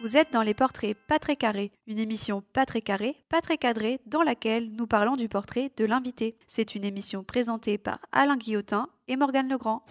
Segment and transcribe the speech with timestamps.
[0.00, 3.56] Vous êtes dans les portraits pas très carrés, une émission pas très carrée, pas très
[3.56, 6.36] cadrée, dans laquelle nous parlons du portrait de l'invité.
[6.46, 9.82] C'est une émission présentée par Alain Guillotin et Morgane Legrand.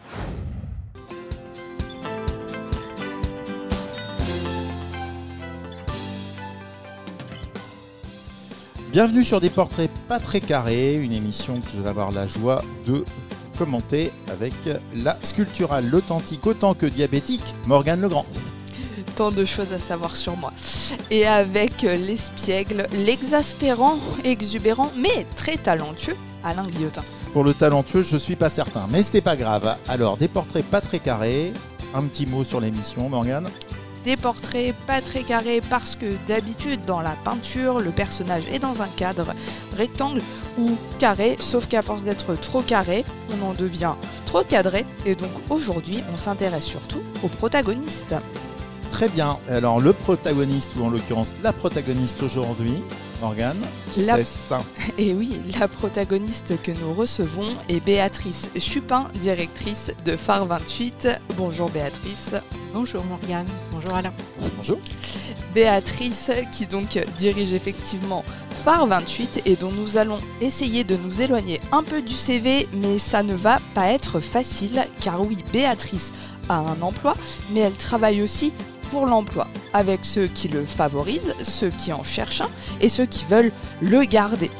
[8.93, 12.63] Bienvenue sur des portraits pas très carrés, une émission que je vais avoir la joie
[12.85, 13.03] de
[13.57, 14.53] commenter avec
[14.95, 18.25] la sculpturale, l'authentique autant que diabétique, Morgane Legrand.
[19.17, 20.53] Tant de choses à savoir sur moi.
[21.09, 27.01] Et avec l'espiègle, l'exaspérant, exubérant, mais très talentueux, Alain Guillotin.
[27.33, 29.75] Pour le talentueux, je suis pas certain, mais c'est pas grave.
[29.87, 31.51] Alors, des portraits pas très carrés,
[31.95, 33.49] un petit mot sur l'émission, Morgane
[34.05, 38.81] des portraits pas très carrés parce que d'habitude dans la peinture le personnage est dans
[38.81, 39.33] un cadre
[39.75, 40.21] rectangle
[40.57, 43.03] ou carré, sauf qu'à force d'être trop carré,
[43.33, 48.15] on en devient trop cadré et donc aujourd'hui on s'intéresse surtout au protagoniste.
[48.89, 52.73] Très bien, alors le protagoniste ou en l'occurrence la protagoniste aujourd'hui,
[53.21, 53.61] Morgane.
[53.97, 54.17] La...
[54.97, 61.09] Et oui, la protagoniste que nous recevons est Béatrice Chupin, directrice de Phare 28.
[61.35, 62.35] Bonjour Béatrice.
[62.73, 64.13] Bonjour Morgane, bonjour Alain.
[64.57, 64.79] Bonjour.
[65.53, 68.23] Béatrice qui donc dirige effectivement
[68.63, 72.97] Phare 28 et dont nous allons essayer de nous éloigner un peu du CV, mais
[72.97, 76.11] ça ne va pas être facile car oui, Béatrice
[76.49, 77.13] a un emploi,
[77.51, 78.51] mais elle travaille aussi
[78.89, 82.49] pour l'emploi, avec ceux qui le favorisent, ceux qui en cherchent un
[82.81, 83.51] et ceux qui veulent
[83.81, 84.51] le garder.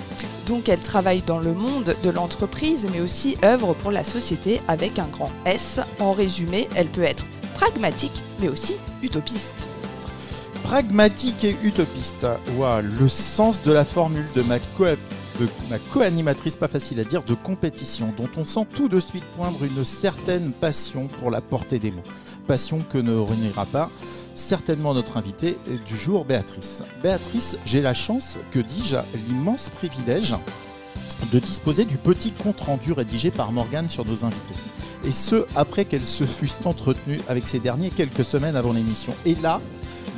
[0.48, 5.00] Donc elle travaille dans le monde de l'entreprise, mais aussi œuvre pour la société avec
[5.00, 5.80] un grand S.
[6.00, 7.26] En résumé, elle peut être
[7.56, 9.68] pragmatique, mais aussi utopiste.
[10.64, 12.26] Pragmatique et utopiste.
[12.58, 14.60] Wow, le sens de la formule de ma
[15.92, 19.86] co-animatrice, pas facile à dire, de compétition, dont on sent tout de suite poindre une
[19.86, 22.04] certaine passion pour la portée des mots.
[22.48, 23.90] Passion que ne reniera pas
[24.38, 26.84] certainement notre invitée du jour, Béatrice.
[27.04, 30.36] Béatrice, j'ai la chance, que dis-je, l'immense privilège
[31.32, 34.56] de disposer du petit compte-rendu rédigé par Morgane sur nos invités.
[35.04, 39.14] Et ce, après qu'elle se fût entretenue avec ces derniers quelques semaines avant l'émission.
[39.26, 39.60] Et là,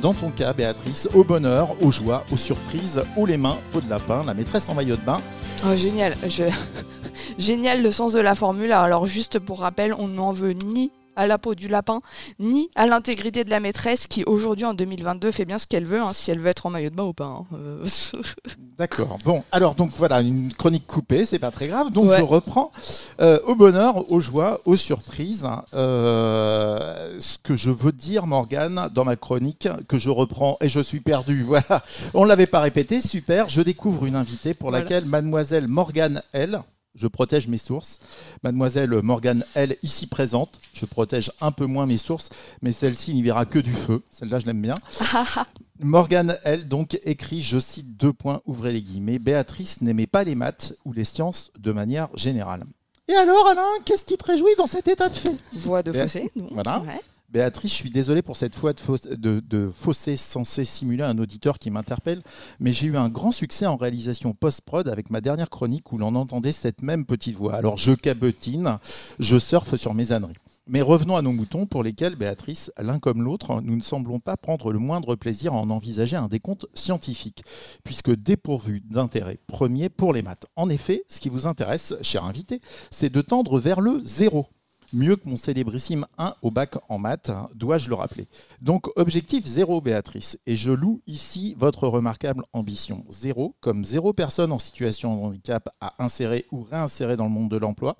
[0.02, 3.88] dans ton cas, Béatrice, au bonheur, aux joies, aux surprises, aux les mains, au de
[3.88, 5.20] lapin, la maîtresse en maillot de bain.
[5.66, 6.14] Oh, génial.
[6.28, 6.44] Je...
[7.38, 8.72] Génial le sens de la formule.
[8.72, 12.00] Alors juste pour rappel, on n'en veut ni à la peau du lapin,
[12.38, 16.00] ni à l'intégrité de la maîtresse qui aujourd'hui en 2022 fait bien ce qu'elle veut,
[16.00, 17.24] hein, si elle veut être en maillot de bain ou pas.
[17.24, 17.46] Hein.
[17.54, 17.86] Euh,
[18.78, 19.18] D'accord.
[19.24, 21.90] Bon, alors donc voilà, une chronique coupée, c'est pas très grave.
[21.90, 22.72] Donc je reprends
[23.20, 25.46] euh, au bonheur, aux joies, aux surprises.
[25.74, 30.80] Euh, ce que je veux dire, Morgane, dans ma chronique, que je reprends et je
[30.80, 31.44] suis perdu.
[31.50, 31.82] Voilà,
[32.14, 33.00] on l'avait pas répété.
[33.00, 33.48] Super.
[33.48, 36.62] Je découvre une invitée pour laquelle Mademoiselle Morgane L
[36.94, 37.98] je protège mes sources.
[38.42, 42.30] Mademoiselle Morgane, elle, ici présente, je protège un peu moins mes sources,
[42.62, 44.02] mais celle-ci n'y verra que du feu.
[44.10, 44.74] Celle-là, je l'aime bien.
[45.80, 50.34] Morgane, elle, donc, écrit, je cite deux points, ouvrez les guillemets, Béatrice n'aimait pas les
[50.34, 52.62] maths ou les sciences de manière générale.
[53.08, 55.36] Et alors, Alain, qu'est-ce qui te réjouit dans cet état de fait?
[55.52, 56.30] Voix de fossé.
[56.52, 56.84] Voilà.
[57.30, 62.22] Béatrice, je suis désolé pour cette fois de, fossé censé simuler un auditeur qui m'interpelle,
[62.58, 66.16] mais j'ai eu un grand succès en réalisation post-prod avec ma dernière chronique où l'on
[66.16, 67.54] entendait cette même petite voix.
[67.54, 68.78] Alors je cabotine,
[69.20, 70.34] je surfe sur mes âneries.
[70.66, 74.36] Mais revenons à nos moutons pour lesquels, Béatrice, l'un comme l'autre, nous ne semblons pas
[74.36, 77.44] prendre le moindre plaisir à en envisager un décompte scientifique,
[77.84, 80.46] puisque dépourvu d'intérêt premier pour les maths.
[80.56, 82.60] En effet, ce qui vous intéresse, cher invité,
[82.90, 84.48] c'est de tendre vers le zéro
[84.92, 88.26] mieux que mon célébrissime 1 au bac en maths, hein, dois-je le rappeler.
[88.60, 93.04] Donc objectif zéro, Béatrice, et je loue ici votre remarquable ambition.
[93.10, 97.50] Zéro, comme zéro personne en situation de handicap à insérer ou réinsérer dans le monde
[97.50, 97.96] de l'emploi.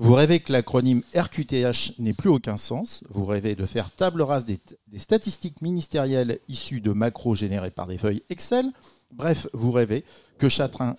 [0.00, 3.02] Vous rêvez que l'acronyme RQTH n'ait plus aucun sens.
[3.10, 7.88] Vous rêvez de faire table rase des, des statistiques ministérielles issues de macros générées par
[7.88, 8.70] des feuilles Excel.
[9.10, 10.04] Bref, vous rêvez
[10.38, 10.94] que chacun,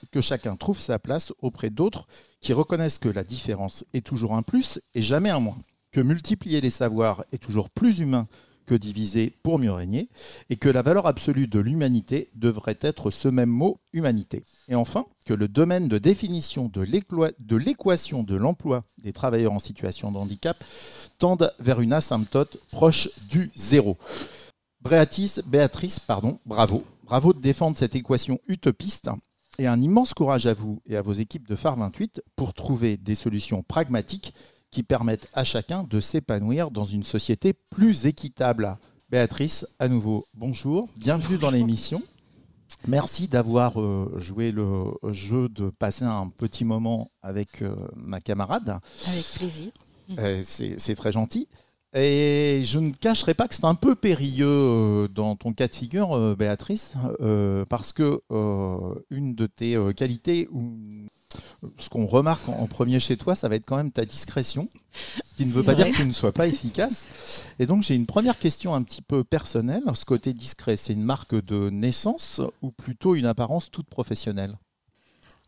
[0.57, 2.07] trouve sa place auprès d'autres
[2.41, 5.57] qui reconnaissent que la différence est toujours un plus et jamais un moins,
[5.91, 8.27] que multiplier les savoirs est toujours plus humain
[8.65, 10.09] que diviser pour mieux régner,
[10.51, 14.43] et que la valeur absolue de l'humanité devrait être ce même mot humanité.
[14.67, 20.11] Et enfin, que le domaine de définition de l'équation de l'emploi des travailleurs en situation
[20.11, 20.63] de handicap
[21.17, 23.97] tende vers une asymptote proche du zéro.
[24.81, 26.83] Béatrice, Béatrice pardon, bravo.
[27.09, 29.09] Bravo de défendre cette équation utopiste
[29.57, 32.97] et un immense courage à vous et à vos équipes de Phare 28 pour trouver
[32.97, 34.35] des solutions pragmatiques
[34.69, 38.77] qui permettent à chacun de s'épanouir dans une société plus équitable.
[39.09, 42.03] Béatrice, à nouveau, bonjour, bienvenue dans l'émission.
[42.87, 48.77] Merci d'avoir euh, joué le jeu de passer un petit moment avec euh, ma camarade.
[49.07, 49.71] Avec plaisir.
[50.19, 51.47] Euh, c'est très gentil.
[51.93, 55.73] Et je ne cacherai pas que c'est un peu périlleux euh, dans ton cas de
[55.73, 58.21] figure, euh, Béatrice, euh, parce que
[59.09, 60.77] une de tes qualités, ou
[61.77, 65.35] ce qu'on remarque en, premier chez toi, ça va être quand même ta discrétion, ce
[65.35, 67.07] qui ne veut pas dire que tu ne sois pas efficace.
[67.57, 69.83] Et donc j'ai une première question un petit peu personnelle.
[69.95, 74.57] Ce côté discret, c'est une marque de naissance ou plutôt une apparence toute professionnelle?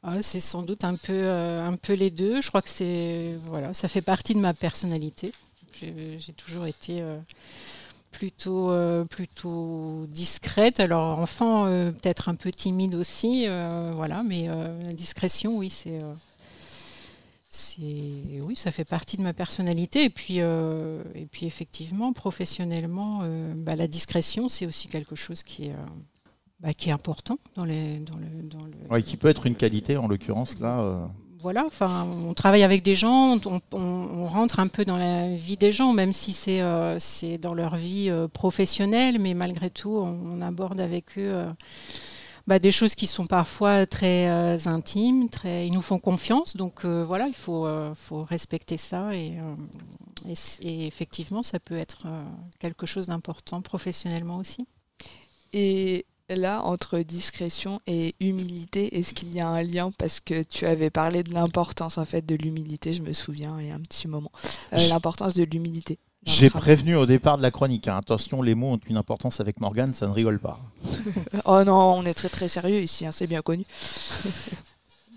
[0.03, 2.41] Ah, c'est sans doute un peu, un peu les deux.
[2.41, 5.31] Je crois que c'est voilà, ça fait partie de ma personnalité.
[5.81, 7.17] J'ai toujours été euh,
[8.11, 10.79] plutôt, euh, plutôt discrète.
[10.79, 13.47] Alors enfant, euh, peut-être un peu timide aussi,
[13.95, 16.01] voilà, mais la discrétion, oui, c'est
[17.79, 20.05] oui, ça fait partie de ma personnalité.
[20.05, 23.23] Et puis, et puis effectivement, professionnellement,
[23.55, 25.75] bah, la discrétion, c'est aussi quelque chose qui est,
[26.59, 29.01] bah, qui est important dans les, dans le, dans le...
[29.01, 31.09] qui peut être une qualité en l'occurrence là
[31.41, 33.39] voilà, enfin, on travaille avec des gens,
[33.71, 36.99] on, rentre un peu dans la vie des gens, même si c'est euh,
[37.39, 41.51] dans leur vie euh, professionnelle, mais malgré tout, on, aborde avec eux euh,
[42.45, 44.27] bah, des choses qui sont parfois très
[44.67, 49.39] intimes, très, ils nous font confiance, donc voilà, il faut, faut, respecter ça et,
[50.61, 52.07] et, effectivement, ça peut être
[52.59, 54.67] quelque chose d'important professionnellement aussi.
[55.53, 56.05] Et
[56.35, 59.91] là, entre discrétion et humilité, est-ce qu'il y a un lien?
[59.97, 63.67] Parce que tu avais parlé de l'importance en fait de l'humilité, je me souviens, il
[63.67, 64.31] y a un petit moment.
[64.73, 65.99] Euh, l'importance de l'humilité.
[66.23, 67.87] J'ai prévenu au départ de la chronique.
[67.87, 67.97] Hein.
[67.97, 70.59] Attention, les mots ont une importance avec Morgane, ça ne rigole pas.
[71.45, 73.65] oh non, on est très très sérieux ici, hein, c'est bien connu.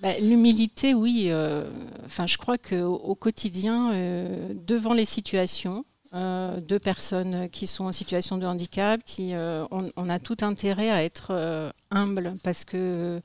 [0.03, 1.29] Bah, l'humilité, oui.
[1.29, 1.65] Euh,
[2.05, 7.87] enfin, je crois qu'au au quotidien, euh, devant les situations, euh, deux personnes qui sont
[7.87, 12.65] en situation de handicap, qui euh, on, a tout intérêt à être euh, humble parce
[12.65, 13.21] que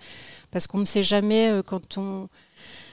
[0.50, 2.30] parce qu'on ne sait jamais quand on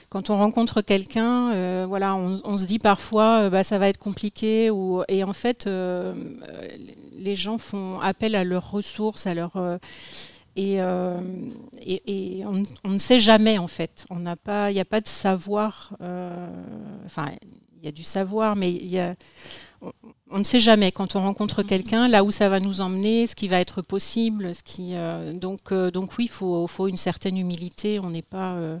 [0.09, 5.03] quand on rencontre quelqu'un, voilà, on, se dit parfois bah, ça va être compliqué ou
[5.07, 9.79] et en fait les gens font appel à leurs ressources, à leur
[10.55, 14.05] et, et, on, ne sait jamais en fait.
[14.09, 15.93] On n'a pas, il n'y a pas de savoir.
[17.05, 17.31] enfin,
[17.79, 19.15] il y a du savoir, mais il y a
[20.29, 21.67] on ne sait jamais quand on rencontre mhm.
[21.67, 25.33] quelqu'un là où ça va nous emmener, ce qui va être possible, ce qui euh,
[25.33, 27.99] donc euh, donc oui, il faut, faut, une certaine humilité.
[27.99, 28.77] On n'est pas euh,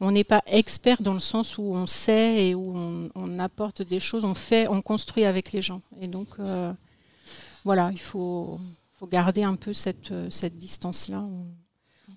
[0.00, 4.00] on n'est pas expert dans le sens où on sait et où on, apporte des
[4.00, 5.80] choses, on fait, on construit avec les gens.
[6.00, 6.36] Et donc
[7.64, 8.60] voilà, il faut,
[8.98, 11.24] faut garder un peu cette, cette distance-là.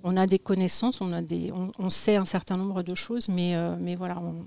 [0.03, 3.55] On, a des connaissances, on, a des, on, sait un certain nombre de choses, mais,
[3.77, 4.45] mais voilà, on ne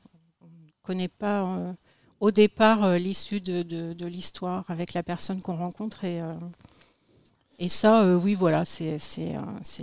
[0.82, 1.74] connaît pas
[2.22, 6.04] au départ euh, l'issue de, l'histoire avec la personne qu'on rencontre.
[6.04, 6.32] Et, euh,
[7.58, 9.00] et ça, euh, oui, voilà, c'est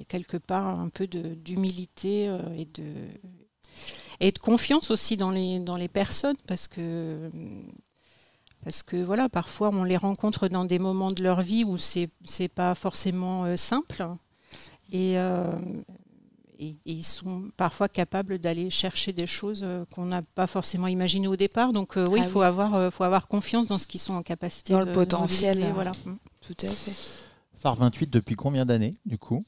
[0.08, 2.94] quelque part un peu d'humilité et de,
[4.22, 7.30] et de confiance aussi dans les, dans les personnes parce que
[8.64, 12.10] parce que voilà, parfois on les rencontre dans des moments de leur vie où c'est
[12.54, 14.06] pas forcément simple.
[14.92, 15.18] Et,
[16.60, 21.28] et, ils sont parfois capables d'aller chercher des choses euh, qu'on n'a pas forcément imaginées
[21.28, 21.72] au départ.
[21.72, 24.14] Donc euh, oui, il ah faut, Avoir, euh, faut avoir confiance dans ce qu'ils sont
[24.14, 25.72] en capacité dans le potentiel.
[25.74, 25.92] voilà.
[26.42, 26.94] Tout à fait.
[27.56, 29.44] Phare 28 depuis combien d'années du coup?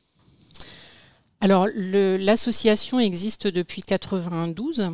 [1.43, 4.89] Alors, l'association existe depuis 92.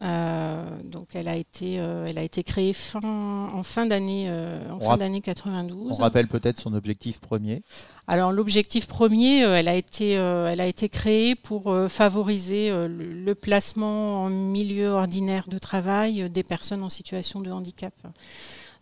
[0.00, 4.30] Donc, elle a été, elle a été créée fin, en fin d'année,
[4.70, 5.98] en fin d'année 92.
[5.98, 7.62] On rappelle peut-être son objectif premier.
[8.10, 12.70] Alors l'objectif premier, euh, elle, a été, euh, elle a été créée pour euh, favoriser
[12.72, 17.92] le placement en milieu ordinaire de travail des personnes en situation de handicap.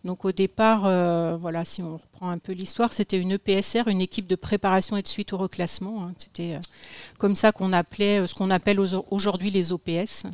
[0.03, 0.81] Donc au départ,
[1.39, 5.01] voilà, si on reprend un peu l'histoire, c'était une EPSR, une équipe de préparation et
[5.01, 6.03] de suite au reclassement.
[6.03, 6.13] Hein.
[6.17, 6.59] C'était
[7.17, 10.25] comme ça qu'on appelait ce qu'on appelle aujourd'hui les OPS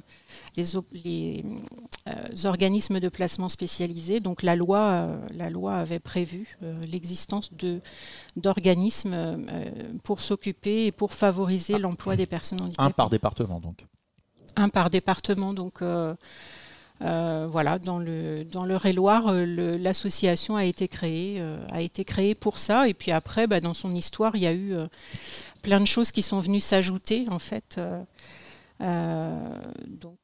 [0.55, 1.43] les,
[2.07, 4.19] euh, organismes de placement spécialisés.
[4.19, 7.51] Donc la loi, euh, la loi avait prévu euh, l'existence
[8.35, 9.15] d'organismes
[10.03, 12.83] pour s'occuper et pour favoriser l'emploi des personnes handicapées.
[12.83, 13.85] Un par département donc.
[14.55, 15.81] Un par département donc.
[16.99, 22.87] Voilà, dans le dans l'Eure-et-Loire, l'association a été créée, a été créée pour ça.
[22.87, 24.73] Et puis après, bah, dans son histoire, il y a eu
[25.61, 27.79] plein de choses qui sont venues s'ajouter en fait.
[28.79, 30.17] donc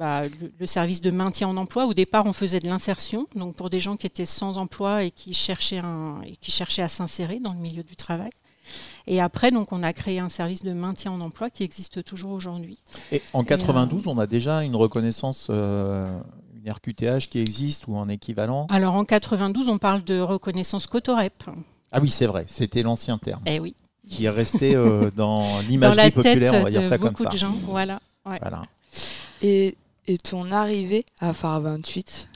[0.00, 0.22] bah,
[0.58, 1.84] le, service de maintien en emploi.
[1.86, 5.10] Au départ, on faisait de l'insertion, donc pour des gens qui étaient sans emploi et
[5.10, 8.30] qui cherchaient à s'insérer dans le milieu du travail.
[9.10, 12.30] Et après, donc, on a créé un service de maintien en emploi qui existe toujours
[12.30, 12.78] aujourd'hui.
[13.10, 16.06] Et en 92, euh, on a déjà une reconnaissance, euh,
[16.54, 18.68] une RQTH qui existe ou un équivalent?
[18.70, 21.42] Alors en 92, on parle de reconnaissance Cotorep.
[21.90, 23.42] Ah oui, c'est vrai, c'était l'ancien terme.
[23.46, 23.74] Eh oui.
[24.08, 27.30] Qui est resté euh, dans l'imagerie populaire, on va dire ça comme ça.
[27.30, 27.98] De gens, voilà.
[28.24, 28.62] voilà.
[29.42, 29.76] Et,
[30.22, 32.28] ton arrivée à Phare 28,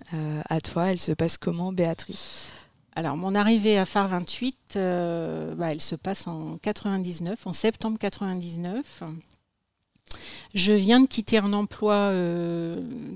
[0.48, 2.48] à toi, elle se passe comment, Béatrice?
[2.96, 9.02] Alors, mon arrivée à Phare 28, bah, elle se passe en 99, en septembre 99.
[10.54, 12.12] Je viens de quitter un emploi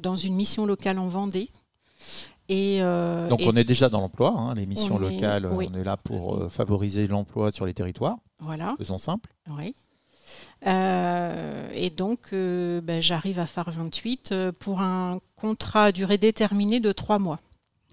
[0.02, 1.48] dans une mission locale en Vendée.
[2.50, 6.36] Euh, Donc on est déjà dans l'emploi, hein, les missions locales, on est là pour
[6.36, 8.16] euh, favoriser l'emploi sur les territoires.
[8.40, 8.74] Voilà.
[8.78, 9.30] Faisons simple.
[9.50, 9.74] Oui.
[10.66, 16.92] Euh, et donc ben, j'arrive à Phare 28 pour un contrat à durée déterminée de
[16.92, 17.38] trois mois.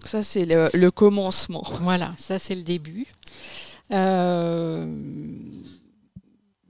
[0.06, 1.64] Ça c'est le, commencement.
[1.80, 3.06] Voilà, ça c'est le début.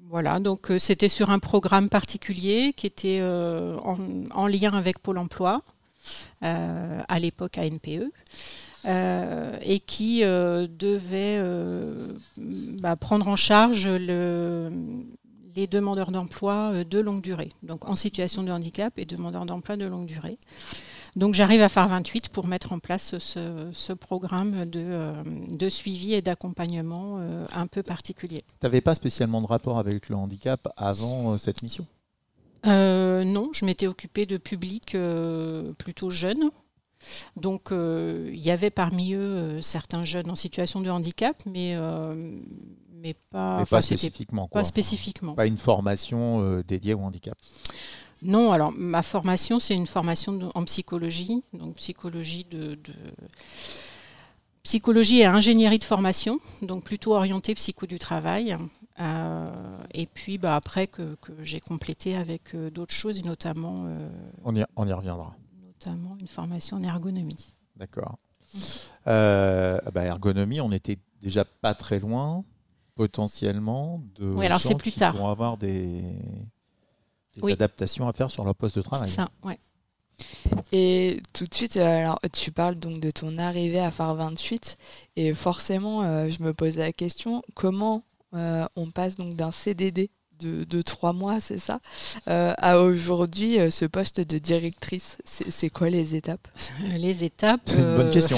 [0.09, 5.63] voilà, donc c'était sur un programme particulier qui était en, lien avec Pôle Emploi.
[6.45, 8.13] Euh, à l'époque à NPE.
[8.85, 11.43] Euh, et qui euh, devait
[12.37, 14.71] bah, prendre en charge le,
[15.57, 19.87] les demandeurs d'emploi de longue durée, donc en situation de handicap et demandeurs d'emploi de
[19.87, 20.39] longue durée.
[21.17, 25.13] Donc j'arrive à faire 28 pour mettre en place ce, programme de,
[25.51, 27.19] de, suivi et d'accompagnement
[27.55, 28.43] un peu particulier.
[28.61, 31.87] Tu n'avais pas spécialement de rapport avec le handicap avant cette mission?
[32.67, 36.51] Euh, non, je m'étais occupée de publics euh, plutôt jeunes.
[37.37, 41.77] Donc euh, il y avait parmi eux certains jeunes en situation de handicap, mais,
[42.95, 44.49] mais pas, pas spécifiquement.
[44.49, 45.35] Pas spécifiquement.
[45.35, 47.37] Pas une formation dédiée au handicap.
[48.23, 52.79] Non, alors ma formation, c'est une formation en psychologie, donc psychologie de,
[54.67, 58.57] psychologie et ingénierie de formation, donc plutôt orientée psycho du travail.
[58.99, 63.85] Euh, et puis bah, après que, j'ai complété avec euh, d'autres choses, et notamment...
[63.87, 64.09] Euh,
[64.45, 65.37] on, y, on y reviendra.
[65.63, 67.55] Notamment une formation en ergonomie.
[67.77, 68.19] D'accord.
[69.05, 72.45] Bah, ergonomie, on était déjà pas très loin,
[72.97, 75.15] potentiellement, de oui, alors c'est plus tard.
[75.15, 76.03] vont avoir des,
[77.45, 79.09] adaptations à faire sur leur poste de travail.
[79.09, 79.59] Ça, ouais.
[80.73, 84.79] Et tout de suite, alors, tu parles donc de ton arrivée à Phare 28,
[85.17, 88.03] et forcément, je me posais la question, comment
[88.35, 91.81] euh, on passe donc d'un CDD de, trois mois, c'est ça,
[92.29, 95.17] euh, à aujourd'hui euh, ce poste de directrice?
[95.25, 96.47] C'est quoi les étapes?
[96.95, 97.71] Les étapes.
[97.73, 98.37] une bonne question.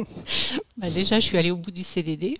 [0.78, 2.38] bah déjà, je suis allée au bout du CDD.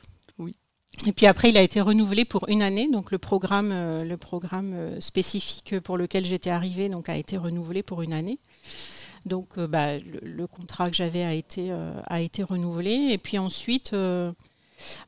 [1.07, 2.89] Et puis après, il a été renouvelé pour une année.
[2.91, 3.71] Donc le programme,
[4.03, 8.39] le programme spécifique pour lequel j'étais arrivée donc, a été renouvelé pour une année.
[9.25, 11.73] Donc bah, le, contrat que j'avais a, été
[12.07, 13.11] a été renouvelé.
[13.13, 13.95] Et puis ensuite,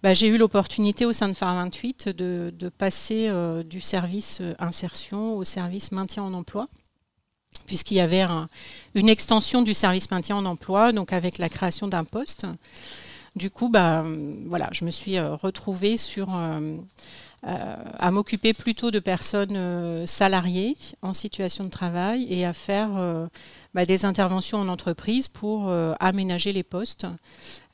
[0.03, 4.55] bah, j'ai eu l'opportunité au sein de phare 28 de, passer euh, du service euh,
[4.59, 6.69] insertion au service maintien en emploi,
[7.67, 8.25] puisqu'il y avait
[8.95, 12.47] une extension du service maintien en emploi, donc avec la création d'un poste.
[13.35, 14.05] Du coup, bah,
[14.47, 16.29] voilà, je me suis euh, retrouvée sur,
[17.43, 22.91] à m'occuper plutôt de personnes salariées en situation de travail et à faire
[23.75, 27.07] bah, des interventions en entreprise pour euh, aménager les postes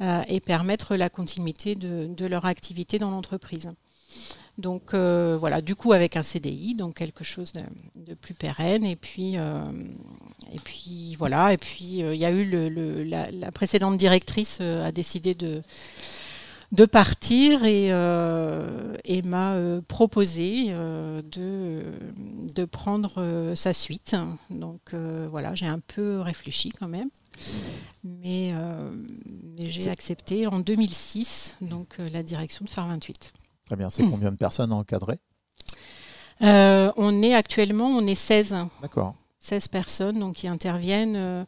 [0.01, 3.73] euh, et permettre la continuité de, leur activité dans l'entreprise.
[4.59, 7.53] Donc euh, voilà, du coup avec un CDI, donc quelque chose
[7.95, 8.85] de, plus pérenne.
[8.85, 14.61] Et puis, et puis voilà, et puis il y a eu le, la, précédente directrice
[14.61, 15.63] a décidé de,
[16.73, 21.83] de partir et, euh, m'a euh, proposé euh, de,
[22.55, 24.17] de prendre sa suite.
[24.51, 27.11] Donc voilà, j'ai un peu réfléchi quand même.
[28.05, 28.55] Mais,
[29.59, 33.33] j'ai accepté en 2006 donc, la direction de Phare 28.
[33.69, 35.21] Très bien, c'est combien de personnes encadrées
[36.41, 38.57] On est actuellement, on est 16.
[38.83, 39.15] D'accord.
[39.41, 41.47] 16 personnes donc, qui interviennent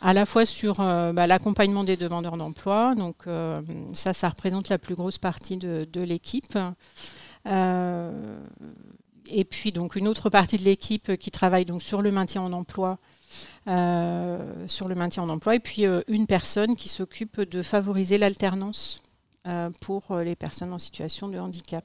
[0.00, 2.94] à la fois sur euh, bah, l'accompagnement des demandeurs d'emploi.
[2.94, 3.60] Donc euh,
[3.92, 6.58] ça, ça représente la plus grosse partie de, l'équipe.
[7.46, 8.38] Euh,
[9.26, 12.52] et puis donc une autre partie de l'équipe qui travaille donc sur le maintien en
[12.52, 12.98] emploi.
[13.66, 19.02] sur le maintien en emploi et puis une personne qui s'occupe de favoriser l'alternance
[19.80, 21.84] pour les personnes en situation de handicap.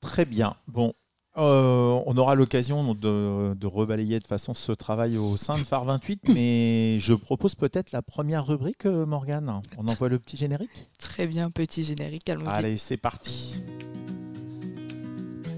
[0.00, 0.56] Très bien.
[0.66, 0.94] Bon,
[1.38, 5.86] euh, on aura l'occasion de, de, rebalayer de façon ce travail au sein de Phare
[5.86, 9.62] 28, mais je propose peut-être la première rubrique, euh, Morgane.
[9.78, 12.48] On envoie le petit générique Très bien, petit générique, allons-y.
[12.48, 13.62] Allez, c'est parti.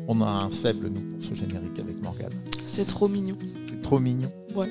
[0.06, 2.32] On a un faible, nous, pour ce générique avec Morgane.
[2.66, 3.36] C'est trop mignon.
[3.68, 4.68] C'est trop mignon Ouais.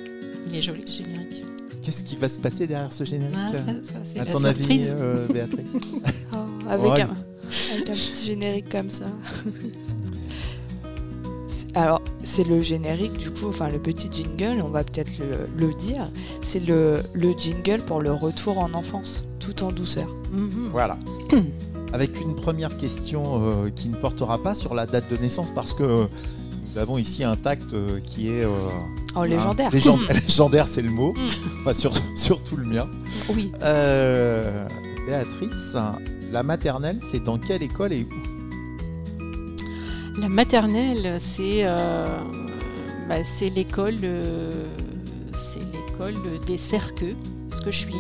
[0.48, 1.53] Il est joli, ce générique.
[1.84, 5.68] Qu'est-ce qui va se passer derrière ce générique ah, À ton avis, euh, Béatrice
[6.34, 6.38] oh,
[6.70, 7.10] avec, un,
[7.74, 9.06] avec un petit générique comme ça.
[11.76, 15.12] Alors, c'est le générique, du coup, enfin le petit jingle, on va peut-être
[15.58, 16.10] le, dire,
[16.42, 17.02] c'est le,
[17.38, 20.08] jingle pour le retour en enfance, tout en douceur.
[20.32, 20.70] Mhm.
[20.72, 20.98] Voilà.
[21.94, 25.74] Avec une première question euh, qui ne portera pas sur la date de naissance parce
[25.74, 26.08] que
[26.74, 28.46] Nous avons ici un tact euh, qui est...
[28.46, 28.50] euh,
[29.16, 29.68] Oh, légendaire.
[29.68, 31.14] hein, légend- légendaire, c'est le mot.
[31.62, 32.88] Enfin, sur- surtout le mien.
[33.36, 33.52] Oui.
[33.62, 34.66] Euh,
[35.06, 35.76] Béatrice,
[36.32, 39.30] la maternelle, c'est dans quelle école et où?
[40.20, 42.06] La maternelle, c'est euh,
[43.10, 44.52] bah, c'est l'école euh,
[45.36, 46.16] c'est l'école
[46.48, 47.16] des Cerqueux,
[47.50, 47.94] parce que je suis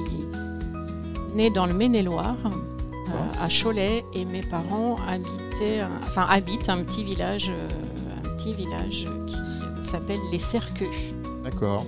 [1.35, 7.03] née dans le Maine-et-Loire, euh, à Cholet, et mes parents habitaient, enfin habitent un petit
[7.03, 7.67] village, euh,
[8.43, 10.87] petit village qui s'appelle les Cerqueux.
[11.43, 11.85] D'accord.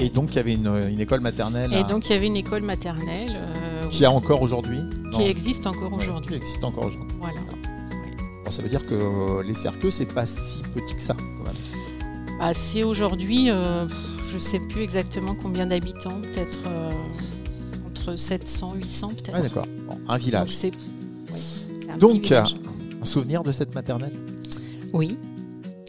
[0.00, 2.26] Et donc, il y avait une, une école maternelle Et à- donc il y avait
[2.26, 4.80] une école maternelle euh, qui a encore aujourd'hui
[5.12, 6.28] qui existe encore aujourd'hui.
[6.28, 7.16] Qui existe encore aujourd'hui.
[7.18, 7.40] Voilà.
[8.44, 11.44] Bon, ça veut dire que euh, les cercles, c'est pas si petit que ça, quand
[11.44, 12.38] même.
[12.38, 13.88] Bah, c'est aujourd'hui, euh,
[14.28, 16.90] je ne sais plus exactement combien d'habitants, peut-être euh,
[17.88, 19.40] entre 700 800 peut-être.
[19.40, 19.66] D'accord.
[19.88, 20.50] Bon, un village.
[20.62, 20.70] ouais,
[21.92, 22.54] un Donc, village.
[23.02, 24.12] Un souvenir de cette maternelle?
[24.92, 25.18] Oui.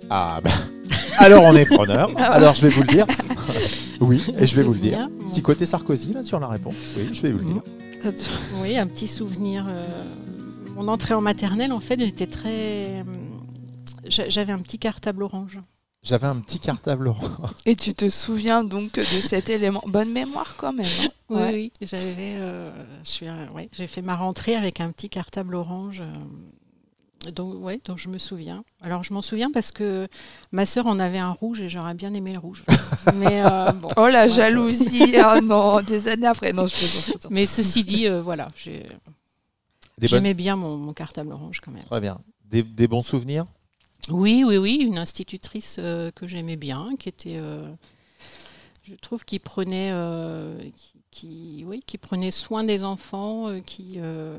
[0.10, 0.52] Ah, ben.
[1.18, 2.10] Alors, on est preneur.
[2.18, 3.06] Alors, je vais vous le dire.
[4.00, 5.10] oui, et je vais vous le dire.
[5.32, 6.76] Petit côté Sarkozy, là, sur la réponse.
[6.98, 7.62] Oui, je vais vous le dire.
[8.62, 9.66] Oui, un petit souvenir.
[9.68, 9.86] euh,
[10.76, 13.00] mon entrée en maternelle, en fait, j'étais très.
[13.00, 13.04] euh,
[14.08, 15.60] j'a- J'avais un petit cartable orange.
[16.02, 17.52] J'avais un petit cartable orange.
[17.66, 19.84] Et tu te souviens donc de cet élément?
[19.86, 20.86] Bonne mémoire quand même.
[21.04, 21.08] hein.
[21.30, 21.52] Oui, Ouais.
[21.54, 22.72] oui, j'avais, euh,
[23.04, 26.00] je suis, euh, ouais, j'ai fait ma rentrée avec un petit cartable orange.
[26.00, 26.06] euh,
[27.36, 28.64] donc, ouais, donc je me souviens.
[28.82, 30.08] Alors, je m'en souviens parce que
[30.52, 32.64] ma sœur en avait un rouge et j'aurais bien aimé le rouge.
[33.16, 33.90] Mais euh, bon.
[33.98, 34.30] Oh la Ouais.
[34.30, 35.16] jalousie.
[35.26, 36.54] oh non, des années après.
[36.54, 37.28] Non, je plaisante.
[37.30, 38.84] Mais ceci dit, euh, voilà, j'ai-
[39.98, 40.08] Des bonnes...
[40.08, 41.84] j'aimais bien mon, mon cartable orange quand même.
[41.84, 42.20] Très bien.
[42.46, 43.46] Des, des bons souvenirs?
[44.08, 47.70] Oui, oui, oui, une institutrice euh, que j'aimais bien, qui était, euh,
[48.84, 53.96] je trouve, qui prenait, euh, qui, qui- oui, qui prenait soin des enfants, euh, qui,
[53.98, 54.38] euh,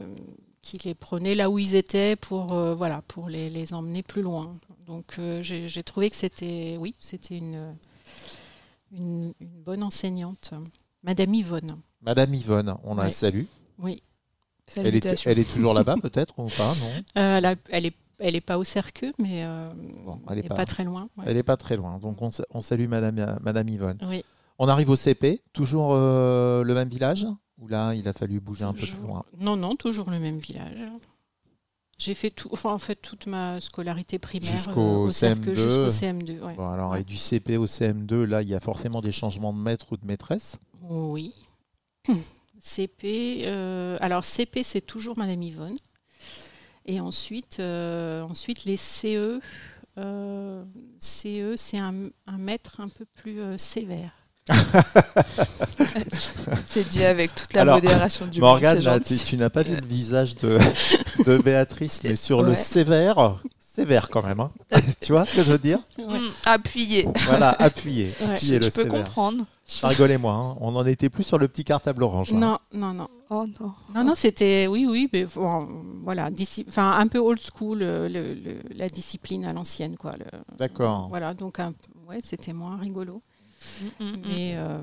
[0.62, 4.22] qui les prenait là où ils étaient pour, euh, voilà, pour les, les emmener plus
[4.22, 4.56] loin.
[4.86, 7.74] Donc, euh, j'ai trouvé que c'était, oui, c'était une,
[8.92, 10.52] une, une bonne enseignante,
[11.02, 11.76] Madame Yvonne.
[12.02, 13.10] Madame Yvonne, on la Ouais.
[13.10, 13.44] salue.
[13.78, 14.02] Oui,
[14.76, 17.94] Elle est, elle est toujours là-bas, peut-être, ou pas Non Euh, elle, a- elle est,
[18.18, 19.44] elle est pas au cercueil, mais
[20.04, 21.08] Bon, elle est elle est pas- pas très loin.
[21.16, 21.24] ouais.
[21.26, 21.98] Elle n'est pas très loin.
[21.98, 23.98] Donc, on, on salue Madame, Madame Yvonne.
[24.08, 24.24] Oui.
[24.58, 27.26] On arrive au CP, toujours le même village?
[27.60, 30.38] Ou là, il a fallu bouger un peu plus loin Non, non, toujours le même
[30.38, 30.78] village.
[31.98, 35.54] J'ai fait tout, enfin, en fait toute ma scolarité primaire Jusqu'au euh, CM2.
[35.54, 36.40] jusqu'au CM2.
[36.40, 36.54] ouais.
[36.54, 37.02] Bon, alors, Ouais.
[37.02, 39.98] et du CP au CM2, là, il y a forcément des changements de maître ou
[39.98, 40.56] de maîtresse?
[40.82, 41.34] Oui.
[42.60, 45.76] CP, euh, alors CP c'est toujours Madame Yvonne.
[46.86, 49.40] Et ensuite, euh, ensuite les CE,
[50.98, 51.94] CE c'est un,
[52.26, 54.12] un maître un peu plus sévère.
[56.66, 58.50] C'est dit avec toute la Alors, modération du monde.
[58.50, 60.58] Morgane, tu, tu n'as pas vu le visage de,
[61.24, 64.40] de Béatrice, mais sur le sévère, sévère quand même.
[64.40, 64.50] hein.
[65.00, 66.18] tu vois ce que je veux dire Ouais.
[66.18, 67.08] Mm, appuyé.
[67.26, 68.08] Voilà, appuyé.
[68.20, 68.38] Ouais.
[68.40, 69.04] Je le peux sévère.
[69.04, 69.44] comprendre.
[69.84, 70.56] Rigolez-moi, hein.
[70.60, 72.32] on n'en était plus sur le petit cartable orange.
[72.32, 72.38] là.
[72.38, 73.06] Non, non, non.
[73.30, 73.72] Oh non.
[73.94, 75.68] Non, non, c'était, oui, oui, mais bon,
[76.02, 76.28] voilà,
[76.68, 80.12] enfin, un peu old school, euh, le- le- la discipline à l'ancienne, quoi.
[80.58, 81.06] D'accord.
[81.08, 81.72] Voilà, donc, un-
[82.08, 83.22] ouais, c'était moins rigolo.
[83.80, 84.22] Mm, mm, mm.
[84.26, 84.78] Mais euh,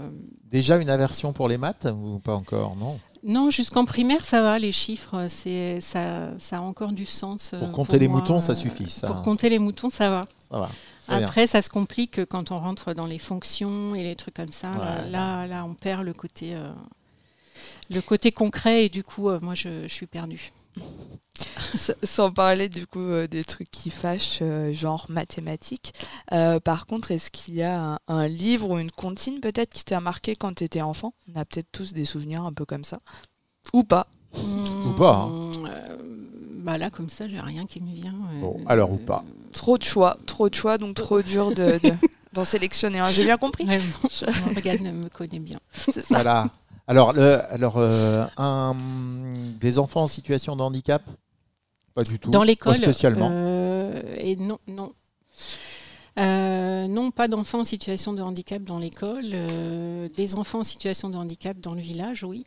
[0.46, 3.00] Déjà une aversion pour les maths ou pas encore Non?
[3.24, 7.52] non, jusqu'en primaire, ça va, les chiffres, c'est, ça, ça a encore du sens.
[7.54, 8.90] euh, Pour compter les moi, moutons, ça euh, suffit.
[8.90, 10.26] Ça, Pour compter les moutons, ça va.
[10.52, 10.70] ça va.
[11.08, 11.28] Très bien.
[11.28, 14.72] Après, ça se complique quand on rentre dans les fonctions et les trucs comme ça.
[14.72, 15.10] Là, Ouais.
[15.10, 16.70] là, là, on perd le côté, euh,
[17.90, 20.52] le côté concret et du coup, euh, moi, je, je suis perdue.
[22.04, 25.94] Sans parler du coup euh, des trucs qui fâchent, euh, genre mathématiques.
[26.32, 29.84] Euh, par contre, est-ce qu'il y a un, un livre ou une comptine peut-être qui
[29.84, 31.14] t'a marqué quand tu étais enfant?
[31.34, 33.00] On a peut-être tous des souvenirs un peu comme ça.
[33.74, 34.08] Ou pas.
[34.36, 35.32] Ou pas, hein.
[35.68, 35.98] Euh,
[36.64, 38.14] bah là, comme ça, j'ai rien qui me vient.
[38.34, 39.24] euh, Bon, alors ou pas.
[39.54, 41.94] Trop de choix, trop de choix, donc trop dur de, de-
[42.34, 43.10] d'en sélectionner un.
[43.10, 43.66] J'ai bien compris.
[43.66, 45.60] Ouais, bon, Morgane me connaît bien.
[45.72, 46.16] C'est ça.
[46.16, 46.50] Voilà.
[46.88, 48.76] Alors, le, alors euh, un,
[49.60, 51.02] des enfants en situation de handicap?
[51.98, 52.30] Pas du tout.
[52.30, 53.30] Dans Pas l'école spécialement.
[53.32, 54.92] euh, Et non, non.
[56.20, 59.26] Euh, non, pas d'enfants en situation de handicap dans l'école.
[59.34, 62.46] euh, des enfants en situation de handicap dans le village, oui,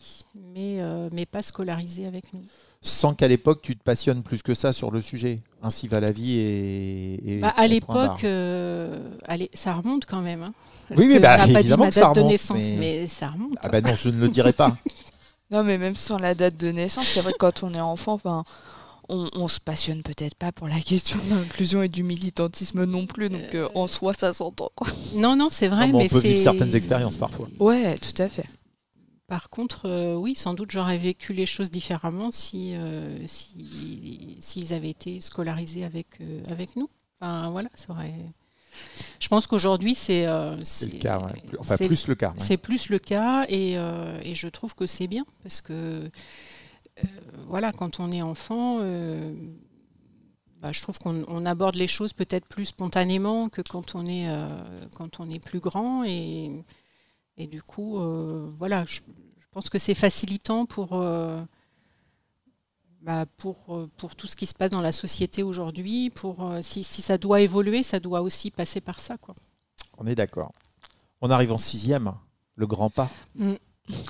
[0.55, 2.43] mais, euh, mais pas scolarisés avec nous.
[2.81, 5.41] Sans qu'à l'époque, tu te passionnes plus que ça sur le sujet.
[5.65, 7.37] Ainsi va la vie et.
[7.37, 10.43] et- Bah, à l'époque, euh, allez, ça remonte quand même.
[10.45, 10.53] hein,
[10.89, 12.57] parce Oui, que bah, on pas dit évidemment ma que ça date de remonte, naissance,
[12.59, 13.07] mais- mais...
[13.09, 13.55] ça remonte.
[13.63, 14.77] Ah ben non, je ne le dirai pas.
[15.53, 18.13] Non, mais même sans la date de naissance, c'est vrai que quand on est enfant,
[18.13, 18.45] enfin,
[19.11, 23.07] on, on se passionne peut-être pas pour la question de l'inclusion et du militantisme non
[23.07, 23.29] plus.
[23.29, 24.71] Donc euh, en soi, ça s'entend.
[24.75, 24.89] Quoi.
[25.15, 27.49] Non, non, c'est vrai, Non, mais mais on peut vivre certaines expériences parfois.
[27.59, 28.47] Ouais, tout à fait.
[29.27, 34.73] Par contre, euh, oui, sans doute j'aurais vécu les choses différemment si, euh, si- s'ils
[34.73, 36.89] avaient été scolarisés avec, euh, avec nous.
[37.21, 38.13] Enfin, voilà, ça aurait...
[39.21, 41.33] Je pense qu'aujourd'hui, c'est euh, C'est le cas, ouais.
[41.59, 42.29] Enfin plus le cas.
[42.31, 42.35] ouais.
[42.39, 46.09] c'est plus le cas et, euh, et je trouve que c'est bien parce que euh,
[47.49, 49.35] voilà, quand on est enfant, euh,
[50.61, 54.29] bah, je trouve qu'on on aborde les choses peut-être plus spontanément que quand on est,
[54.29, 54.47] euh,
[54.97, 56.65] quand on est plus grand et,
[57.37, 59.01] et du coup, euh, voilà, je,
[59.39, 61.43] je pense que c'est facilitant pour, euh,
[63.01, 66.11] bah, pour, euh, pour tout ce qui se passe dans la société aujourd'hui.
[66.11, 69.35] Pour euh, si, si ça doit évoluer, ça doit aussi passer par ça, quoi.
[69.99, 70.53] On est d'accord.
[71.21, 72.13] On arrive en sixième,
[72.55, 73.11] le grand pas.
[73.35, 73.55] Mm.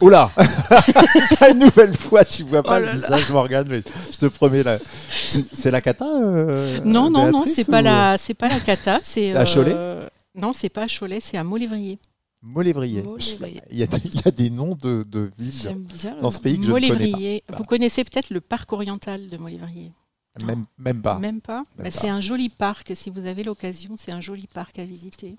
[0.01, 0.31] Oula
[1.51, 2.99] Une nouvelle fois, tu vois pas Oh le là là.
[2.99, 4.79] visage, Morgane, mais je te promets, là.
[5.09, 9.01] c'est la cata euh, Non, non, non, c'est pas ou- la, c'est pas la cata,
[9.03, 11.99] c'est à Cholet euh, Non, c'est pas à Cholet, c'est à Molévrier.
[12.43, 13.03] Molévrier.
[13.03, 13.61] Molévrier.
[13.71, 15.77] Il y, a des, il y a des noms de, de villes
[16.23, 17.43] dans ce pays que je ne connais Molévrier.
[17.53, 19.93] Vous connaissez peut-être le parc oriental de Molévrier
[20.39, 20.47] pas.
[20.47, 21.19] Même, même pas.
[21.19, 21.57] Même pas.
[21.57, 21.91] Même Bah, pas.
[21.91, 22.93] C'est un joli parc.
[22.95, 25.35] Si vous avez l'occasion, c'est un joli parc à visiter.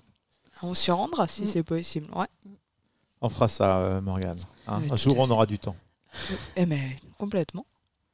[0.62, 1.46] On s'y rendra si Mm.
[1.46, 2.06] c'est possible.
[2.14, 2.26] Ouais.
[3.22, 4.36] On fera ça, euh, Morgane.
[4.66, 4.80] hein.
[4.82, 5.76] Oui, Un jour, on aura du temps.
[6.56, 7.64] Eh mais complètement.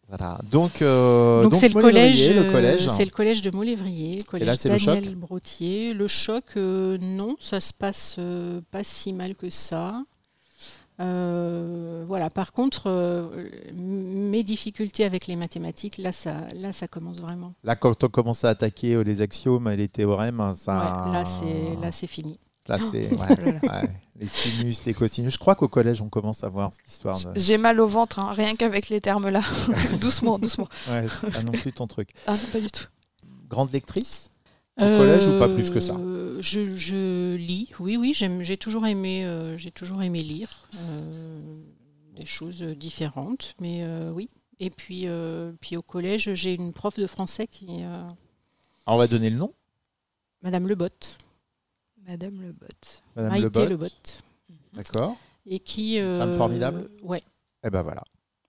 [0.09, 0.39] Voilà.
[0.51, 2.87] Donc, euh, donc c'est le Molévrier, collège, le collège.
[2.87, 5.93] euh, c'est le collège de Molévrier, le collège là, c'est le Daniel choc Brotier.
[5.95, 10.03] Le choc, euh, non, ça se passe euh, pas si mal que ça.
[11.01, 12.31] Euh, voilà.
[12.31, 17.53] Par contre, euh, mes difficultés avec les mathématiques, là, ça, là, ça commence vraiment.
[17.63, 20.73] Là, quand on commence à attaquer euh, les axiomes et les théorèmes, ça.
[21.07, 22.39] Ouais, là, c'est là, c'est fini.
[22.69, 23.09] Là, c'est.
[23.17, 23.83] Oh ouais, là.
[23.83, 23.91] ouais.
[24.21, 25.33] Les sinus, les cosinus.
[25.35, 27.19] Je crois qu'au collège, on commence à voir cette histoire.
[27.19, 27.39] De...
[27.39, 29.43] J'ai mal au ventre, hein, rien qu'avec les termes là.
[30.01, 30.69] doucement, doucement.
[30.91, 32.11] Ouais, c'est pas non plus ton truc.
[32.27, 32.85] Ah non, pas du tout.
[33.49, 34.31] Grande lectrice
[34.77, 35.95] Au collège ou pas plus que ça?
[35.95, 40.51] Euh, je, je lis, oui, oui, j'aime- j'ai toujours aimé, euh, j'ai toujours aimé lire
[40.77, 41.61] euh,
[42.17, 44.29] des choses différentes, mais euh, oui.
[44.61, 48.03] Et puis, euh, puis au collège, j'ai une prof de français qui, euh,
[48.87, 49.55] Ah, On va donner le nom?
[50.43, 51.19] Madame Lebotte,
[52.09, 52.67] Madame Le Bot.
[53.17, 53.69] Madame Maïté Lebot.
[53.69, 54.23] Lebotte,
[54.75, 55.17] D'accord.
[55.47, 57.23] et qui, femme euh, formidable ouais,
[57.65, 58.03] Eh ben voilà.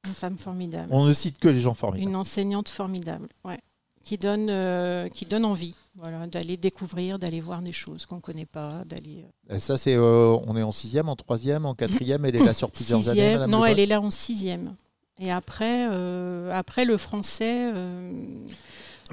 [0.08, 2.10] une femme formidable, On ne cite que les gens formidables.
[2.10, 3.60] une enseignante formidable, ouais,
[4.02, 8.45] qui donne, euh, qui donne envie, voilà, d'aller découvrir, d'aller voir des choses qu'on connaît
[8.45, 9.26] pas, d'aller.
[9.52, 9.95] euh, Et ça, c'est.
[9.95, 12.24] euh, on est en sixième, en troisième, en quatrième.
[12.26, 13.34] Elle est là sur plusieurs années.
[13.34, 14.76] Madame Non, Lebot elle est là en sixième.
[15.22, 18.13] Et après, euh, après le français, euh,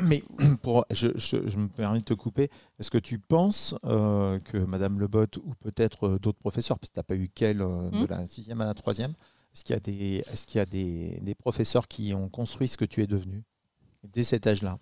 [0.02, 0.22] Mais
[0.62, 2.50] pour, je, je- je me permets de te couper.
[2.78, 6.98] Est-ce que tu penses euh, que Madame Lebot ou peut-être euh, d'autres professeurs, puisque tu
[6.98, 8.06] n'as pas eu qu'elle euh, de Hmm.
[8.08, 9.14] la sixième à la troisième,
[9.54, 12.68] est-ce qu'il y a, des, est-ce qu'il y a des, des professeurs qui ont construit
[12.68, 13.42] ce que tu es devenu
[14.04, 14.78] dès cet âge-là?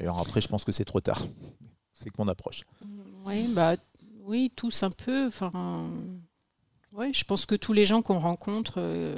[0.00, 1.20] Alors après, je pense que c'est trop tard.
[1.98, 2.62] C'est que mon approche.
[3.24, 3.76] ouais, bah,
[4.24, 5.26] oui, tous un peu.
[5.28, 5.88] Enfin,
[6.92, 9.14] ouais, je pense que tous les gens qu'on rencontre euh,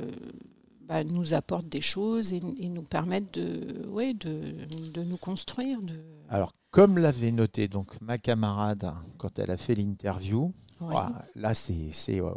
[0.88, 4.54] bah, nous apportent des choses et, et nous permettent de, ouais, de,
[4.92, 5.82] de nous construire.
[5.82, 10.94] De, Alors, comme l'avait noté donc ma camarade quand elle a fait l'interview, ouais.
[11.34, 12.30] là, c'est, euh,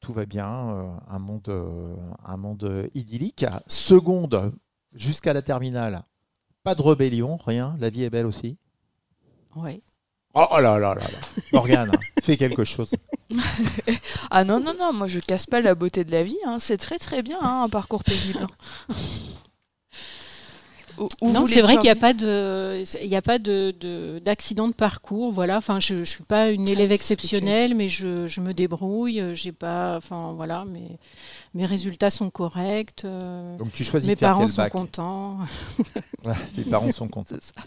[0.00, 3.46] tout va bien, euh, un monde, euh, un monde idyllique.
[3.68, 4.52] Seconde,
[4.92, 6.02] jusqu'à la terminale,
[6.64, 7.76] pas de rébellion, rien.
[7.78, 8.58] La vie est belle aussi.
[9.54, 9.80] Ouais.
[10.34, 11.18] Oh là là là là.
[11.52, 11.90] Morgane,
[12.22, 12.94] fais quelque chose.
[14.32, 16.36] Ah non, non, non, moi je casse pas la beauté de la vie.
[16.46, 16.58] hein.
[16.60, 18.46] C'est très très bien hein, un parcours paisible.
[20.98, 23.74] Où- où Non, c'est vrai qu'il n'y a pas de, il y a pas de,
[23.80, 25.32] de- d'accident de parcours.
[25.32, 25.56] Voilà.
[25.56, 27.88] Enfin, je, ne suis pas une élève Ah, c'est ce que tu as exceptionnelle, mais
[27.88, 29.22] je, je me débrouille.
[29.32, 30.98] J'ai pas, enfin voilà, mes,
[31.54, 33.04] mes résultats sont corrects.
[33.04, 34.72] euh, Donc tu choisis mes de faire parents quel sont bac?
[34.72, 35.38] contents.
[36.22, 37.36] Voilà, Les parents sont contents.
[37.40, 37.62] C'est ça.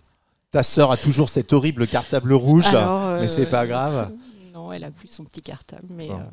[0.53, 4.13] Ta sœur a toujours cet horrible cartable rouge, Alors, mais euh, c'est pas grave.
[4.53, 5.87] Non, elle a plus son petit cartable.
[5.89, 6.19] Mais, Bon.
[6.19, 6.25] euh,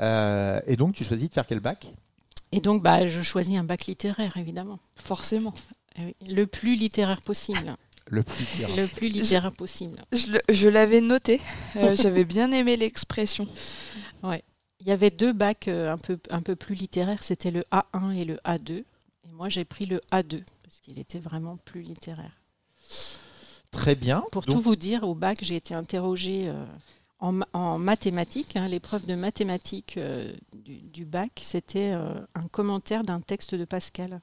[0.00, 1.86] Euh, et donc tu choisis de faire quel bac?
[2.52, 4.78] Et donc, bah, je choisis un bac littéraire, évidemment.
[4.94, 5.52] Forcément.
[5.98, 7.76] Eh Le plus littéraire possible.
[8.06, 8.68] Le plus pire.
[8.76, 10.04] Le plus littéraire possible.
[10.12, 11.40] Je, l'avais noté.
[11.76, 13.48] Euh, J'avais bien aimé l'expression.
[14.22, 18.12] Il y avait deux bacs euh, un peu, un peu plus littéraires, c'était le A1
[18.16, 18.70] et le A2.
[18.72, 18.84] Et
[19.32, 22.42] moi, j'ai pris le A2 parce qu'il était vraiment plus littéraire.
[23.74, 24.24] Très bien.
[24.32, 26.64] Pour Donc, tout vous dire, au bac, j'ai été interrogée euh,
[27.18, 28.56] en, en mathématiques.
[28.56, 28.68] hein.
[28.68, 34.20] L'épreuve de mathématiques euh, du, du bac, c'était euh, un commentaire d'un texte de Pascal.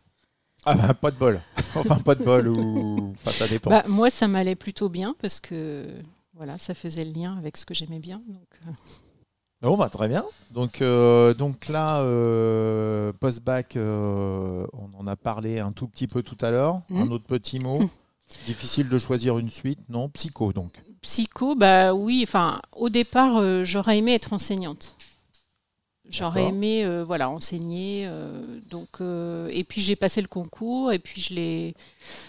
[0.65, 1.41] Ah bah, pas de bol.
[1.75, 3.11] enfin, pas de bol ou.
[3.13, 3.69] Enfin, ça dépend.
[3.69, 5.87] Bah, moi, ça m'allait plutôt bien parce que
[6.33, 8.21] voilà, ça faisait le lien avec ce que j'aimais bien.
[8.27, 8.75] Donc,
[9.61, 10.25] Bon, bah, très bien.
[10.51, 16.23] Donc, euh, donc là, euh, post-bac, euh, on en a parlé un tout petit peu
[16.23, 16.81] tout à l'heure.
[16.89, 17.01] Mhm.
[17.01, 17.79] Un autre petit mot.
[18.45, 20.09] Difficile de choisir une suite, non?
[20.09, 20.73] Psycho, donc.
[21.01, 22.21] psycho, bah oui.
[22.23, 24.95] Enfin, au départ, euh, j'aurais aimé être enseignante.
[26.09, 28.03] J'aurais aimé euh, voilà, enseigner.
[28.05, 28.99] euh, donc,
[29.49, 31.73] et puis j'ai passé le concours et puis je l'ai,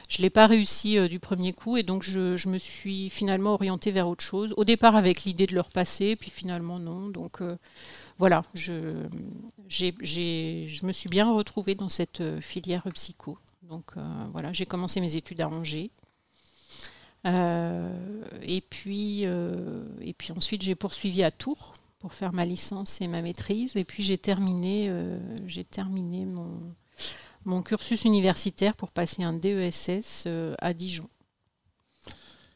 [0.09, 3.91] je l'ai pas réussi du premier coup et donc je, je me suis finalement orientée
[3.91, 4.55] vers autre chose.
[4.57, 7.09] Au départ avec l'idée de le repasser, puis finalement non.
[7.09, 7.41] Donc
[8.19, 8.95] voilà, je,
[9.69, 13.39] j'ai, j'ai- je me suis bien retrouvée dans cette filière psycho.
[13.73, 15.91] Donc euh, voilà, j'ai commencé mes études à Angers.
[17.27, 17.89] Euh,
[18.43, 23.07] et, puis, euh, et puis ensuite j'ai poursuivi à Tours pour faire ma licence et
[23.07, 23.77] ma maîtrise.
[23.77, 24.91] Et puis j'ai terminé,
[27.47, 31.09] mon, cursus universitaire pour passer un DESS à Dijon.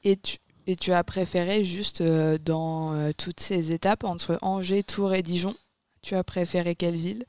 [0.05, 5.57] Et tu, as préféré juste dans toutes ces étapes entre Angers, Tours et Dijon,
[6.03, 7.25] tu as préféré quelle ville?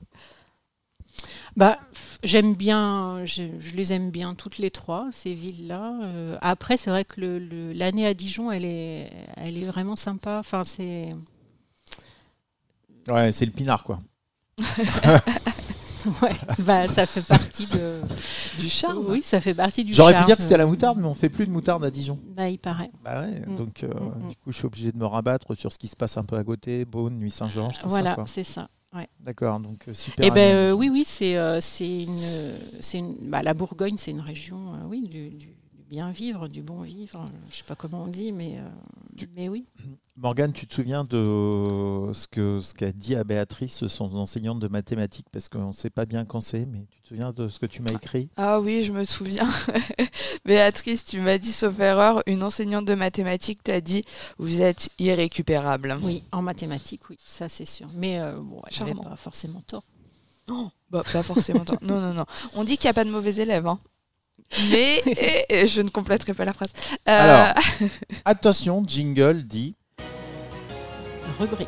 [1.55, 1.77] Bah,
[2.23, 5.99] j'aime bien, je, je les aime bien toutes les trois, ces villes-là.
[6.03, 9.95] Euh, après, c'est vrai que le- le- l'année à Dijon, elle est, elle est vraiment
[9.95, 10.37] sympa.
[10.39, 11.09] Enfin, c'est.
[13.09, 13.99] Ouais, c'est le pinard, quoi.
[16.21, 17.99] Ouais, bah, ça fait partie de.
[18.59, 20.99] Du charme Oui, ça fait partie du J'aurais pu dire que c'était à la moutarde,
[20.99, 22.17] mais on fait plus de moutarde à Dijon.
[22.33, 22.87] Bah, il paraît.
[23.03, 23.55] Bah ouais, Mm.
[23.55, 24.29] donc euh, Mm, mm.
[24.29, 26.37] du coup, je suis obligé de me rabattre sur ce qui se passe un peu
[26.37, 28.15] à côté, Beaune, Nuit Saint-Georges, tout Voilà, ça.
[28.15, 28.23] quoi.
[28.27, 28.69] c'est ça.
[29.19, 30.25] D'accord, donc euh, super.
[30.25, 34.11] Eh ben euh, oui, oui, c'est euh, c'est une, c'est une bah, la Bourgogne, c'est
[34.11, 35.56] une région, euh, oui, du
[35.89, 37.23] bien vivre, du bon vivre.
[37.49, 39.65] Je sais pas comment on dit, mais euh, mais oui.
[40.17, 44.67] Morgane, tu te souviens de ce que ce qu'a dit à Béatrice, son enseignante de
[44.67, 47.59] mathématiques, parce qu'on ne sait pas bien quand c'est, mais tu te souviens de ce
[47.59, 48.29] que tu m'as écrit?
[48.35, 49.47] Ah oui, je me souviens.
[50.45, 54.03] Béatrice, tu m'as dit, sauf erreur, une enseignante de mathématiques t'a dit
[54.37, 55.97] Vous êtes irrécupérable.
[56.01, 57.87] Oui, en mathématiques, oui, ça c'est sûr.
[57.95, 59.83] Mais euh, bon, elle n'avait pas forcément tort.
[60.47, 61.65] Non, bah, pas forcément.
[61.65, 61.75] tant.
[61.81, 62.25] Non, non, non.
[62.55, 63.67] On dit qu'il n'y a pas de mauvais élèves.
[63.67, 63.79] hein.
[64.71, 66.71] Mais et- et je ne compléterai pas la phrase.
[67.07, 67.63] Euh, Alors.
[68.25, 69.75] Attention, jingle dit.
[71.39, 71.67] Rubrique.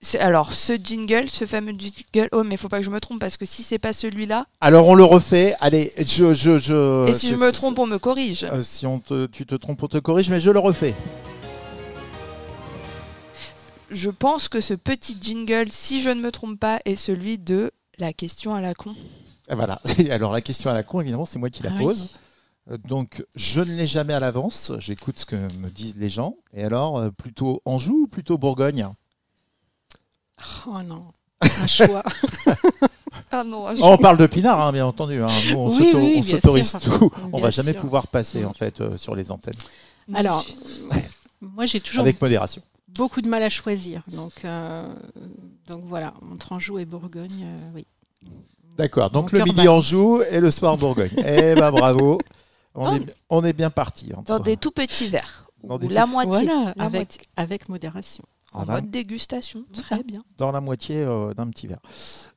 [0.00, 3.18] c'est- alors, ce jingle, ce fameux jingle, oh, mais faut pas que je me trompe
[3.20, 5.54] parce que si c'est pas celui-là, Alors on le refait.
[5.60, 6.32] Allez, je.
[6.32, 8.44] je, je et si je me trompe, on me corrige.
[8.44, 10.94] euh, si on te, tu te trompes, on te corrige, mais je le refais.
[13.90, 17.70] Je pense que ce petit jingle, si je ne me trompe pas, est celui de
[17.98, 18.94] la question à la con.
[19.50, 19.80] Et voilà.
[20.10, 21.84] Alors la question à la con, évidemment, c'est moi qui la Ah oui.
[21.84, 22.10] pose.
[22.70, 24.72] Euh, Donc je ne l'ai jamais à l'avance.
[24.78, 26.36] J'écoute ce que me disent les gens.
[26.54, 28.88] Et alors, euh, plutôt Anjou ou plutôt Bourgogne?
[30.66, 31.06] Oh non,
[31.40, 32.02] un choix.
[33.30, 35.20] Ah non, Oh, On parle de Pinard, hein, bien entendu.
[35.22, 35.26] hein.
[35.50, 37.10] Nous, on Oui, s'auto- oui, on bien s'autorise tout.
[37.32, 37.80] On va jamais sûr.
[37.82, 39.52] pouvoir passer en fait euh, sur les antennes
[40.14, 40.46] Alors,
[41.42, 42.62] moi j'ai toujours avec modération.
[42.88, 44.02] beaucoup de mal à choisir.
[44.08, 44.88] Donc, euh,
[45.68, 47.86] donc voilà, entre Anjou et Bourgogne, euh, oui.
[48.78, 49.10] D'accord.
[49.10, 49.72] Donc Mon le midi bat.
[49.72, 51.10] Anjou et le soir Bourgogne.
[51.18, 52.18] eh ben bravo.
[52.74, 52.94] On, Oh.
[52.94, 54.12] est, on est bien parti.
[54.14, 55.46] entre- Dans des tout petits verres.
[55.64, 56.46] Dans Ou la tout- moitié.
[56.46, 57.20] Voilà, la avec, moitié.
[57.36, 58.24] avec modération.
[58.52, 58.80] En Voilà.
[58.80, 59.64] mode dégustation.
[59.74, 60.22] Très bien.
[60.38, 61.80] dans la moitié euh, d'un petit verre.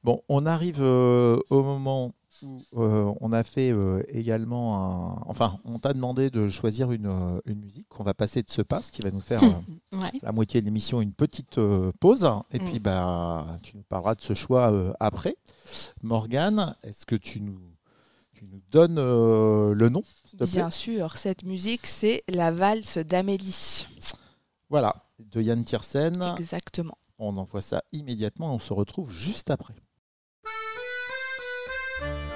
[0.03, 2.11] Bon, on arrive euh, au moment
[2.43, 5.23] où euh, on a fait euh, également un...
[5.27, 8.61] Enfin, on t'a demandé de choisir une, euh, une musique qu'on va passer de ce
[8.61, 10.11] pas, ce qui va nous faire euh, Ouais.
[10.21, 11.59] la moitié de l'émission une petite
[11.99, 12.27] pause.
[12.51, 12.65] Et Mm.
[12.69, 15.35] puis, bah, tu nous parleras de ce choix après.
[16.03, 17.59] Morgane, est-ce que tu nous,
[18.33, 20.03] tu nous donnes le nom,
[20.51, 23.87] Bien sûr, cette musique, c'est la valse d'Amélie.
[24.69, 26.35] Voilà, de Yann Tiersen.
[26.39, 26.97] Exactement.
[27.19, 28.53] On envoie ça immédiatement.
[28.55, 29.75] On se retrouve juste après.
[32.03, 32.30] Thank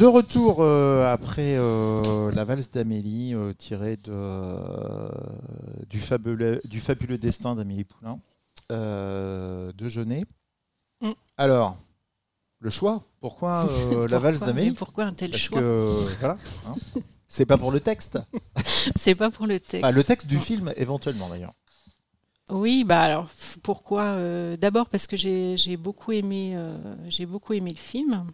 [0.00, 5.10] De retour euh, après euh, la valse d'Amélie, euh, tirée de,
[5.90, 8.18] du, fabuleux, du fabuleux destin d'Amélie Poulain,
[8.70, 10.24] de Jeunet.
[11.02, 11.10] Mm.
[11.36, 11.76] Alors,
[12.60, 13.68] le choix Pourquoi
[14.08, 14.70] la valse d'Amélie?
[14.70, 15.60] Pourquoi un tel Parce choix?
[15.60, 16.74] que, voilà, hein.
[17.28, 18.18] c'est pas pour le texte.
[18.96, 19.84] C'est pas pour le texte.
[19.84, 21.52] Enfin, le texte du film, éventuellement d'ailleurs.
[22.48, 23.28] Oui, bah alors
[23.62, 24.16] pourquoi
[24.56, 26.56] D'abord parce que j'ai beaucoup aimé,
[27.08, 28.24] j'ai beaucoup aimé le film,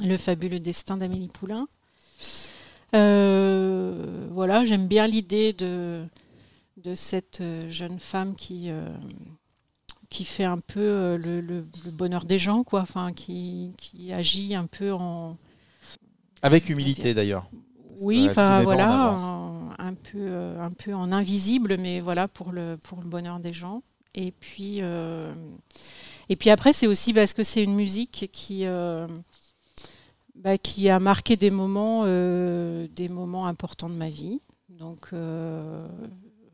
[0.00, 1.68] Le fabuleux destin d'Amélie Poulain.
[2.94, 6.04] Euh, voilà, j'aime bien l'idée de
[6.78, 8.88] de cette euh, jeune femme qui euh,
[10.10, 12.82] qui fait un peu le, le- le bonheur des gens, quoi.
[12.82, 15.36] Enfin, qui, qui agit un peu en
[16.42, 17.50] Avec humilité d'ailleurs.
[18.00, 19.10] oui, enfin en voilà,
[19.78, 23.82] un, peu, un peu en invisible, mais voilà pour le pour le bonheur des gens.
[24.14, 25.32] Et puis euh,
[26.28, 29.06] et puis après c'est aussi parce que c'est une musique qui euh,
[30.34, 34.40] bah, qui a marqué des moments euh, des moments importants de ma vie.
[34.68, 35.86] Donc euh,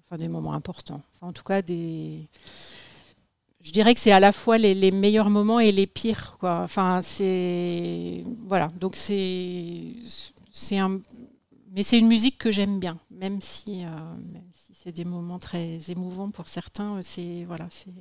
[0.06, 1.02] enfin des moments importants.
[1.14, 2.28] Enfin, en tout cas des
[3.60, 6.36] je dirais que c'est à la fois les, meilleurs moments et les pires.
[6.38, 6.60] Quoi.
[6.62, 8.68] Enfin, c'est voilà.
[8.80, 9.94] Donc c'est
[10.50, 11.00] c'est un
[11.72, 13.88] mais c'est une musique que j'aime bien, même si euh,
[14.52, 17.00] si c'est des moments très émouvants pour certains.
[17.02, 17.92] C'est voilà, c'est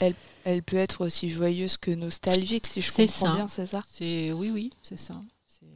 [0.00, 0.14] Elle,
[0.46, 3.34] elle- peut être aussi joyeuse que nostalgique, si je C'est comprends ça.
[3.34, 3.82] bien, c'est ça?
[3.92, 5.14] C'est oui oui c'est ça.
[5.48, 5.68] C'est, euh,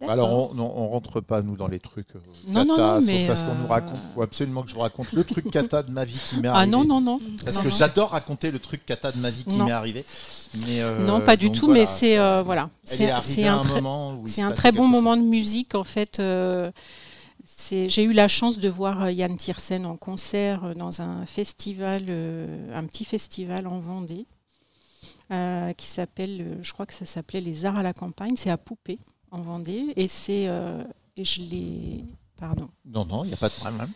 [0.00, 0.12] D'accord.
[0.12, 3.00] Alors, on, non, on rentre pas, nous, dans les trucs euh, Non, non, cata, non,
[3.00, 3.98] sauf mais, à ce qu'on nous euh, raconte.
[4.10, 6.46] Il faut absolument que je vous raconte le truc cata de ma vie qui m'est
[6.48, 6.70] Ah arrivé.
[6.70, 7.20] non non non.
[7.44, 7.74] Parce non, que non.
[7.76, 9.64] j'adore raconter le truc cata de ma vie qui Non.
[9.64, 10.04] m'est arrivé.
[10.66, 12.70] Mais, euh, non pas du donc tout, voilà, mais c'est ça- euh, voilà.
[12.90, 15.16] Elle C'est un un très moment où il C'est se un passait très bon moment
[15.16, 16.20] de musique en fait.
[17.70, 22.04] J'ai eu la chance de voir euh, Yann Tiersen en concert euh, dans un festival,
[22.08, 24.26] euh, un petit festival en Vendée,
[25.32, 28.34] euh, qui s'appelle, je crois que ça s'appelait les Arts à la campagne.
[28.36, 28.98] C'est à Poupée
[29.30, 30.84] en Vendée, et c'est, euh,
[31.16, 32.04] et je l'ai,
[32.38, 32.68] pardon.
[32.84, 33.88] Non, non, il n'y a pas de problème.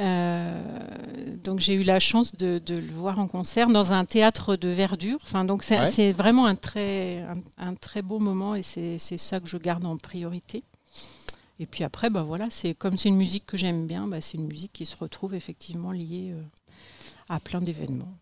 [0.00, 4.56] Euh, donc j'ai eu la chance de, de le voir en concert dans un théâtre
[4.56, 5.18] de verdure.
[5.22, 6.12] Enfin, donc c'est Ouais.
[6.12, 9.84] vraiment un très, un, un très beau moment et c'est c'est ça que je garde
[9.84, 10.62] en priorité.
[11.60, 14.36] Et puis après, bah voilà, c'est comme c'est une musique que j'aime bien, bah c'est
[14.38, 16.40] une musique qui se retrouve effectivement liée euh,
[17.28, 18.12] à plein d'événements.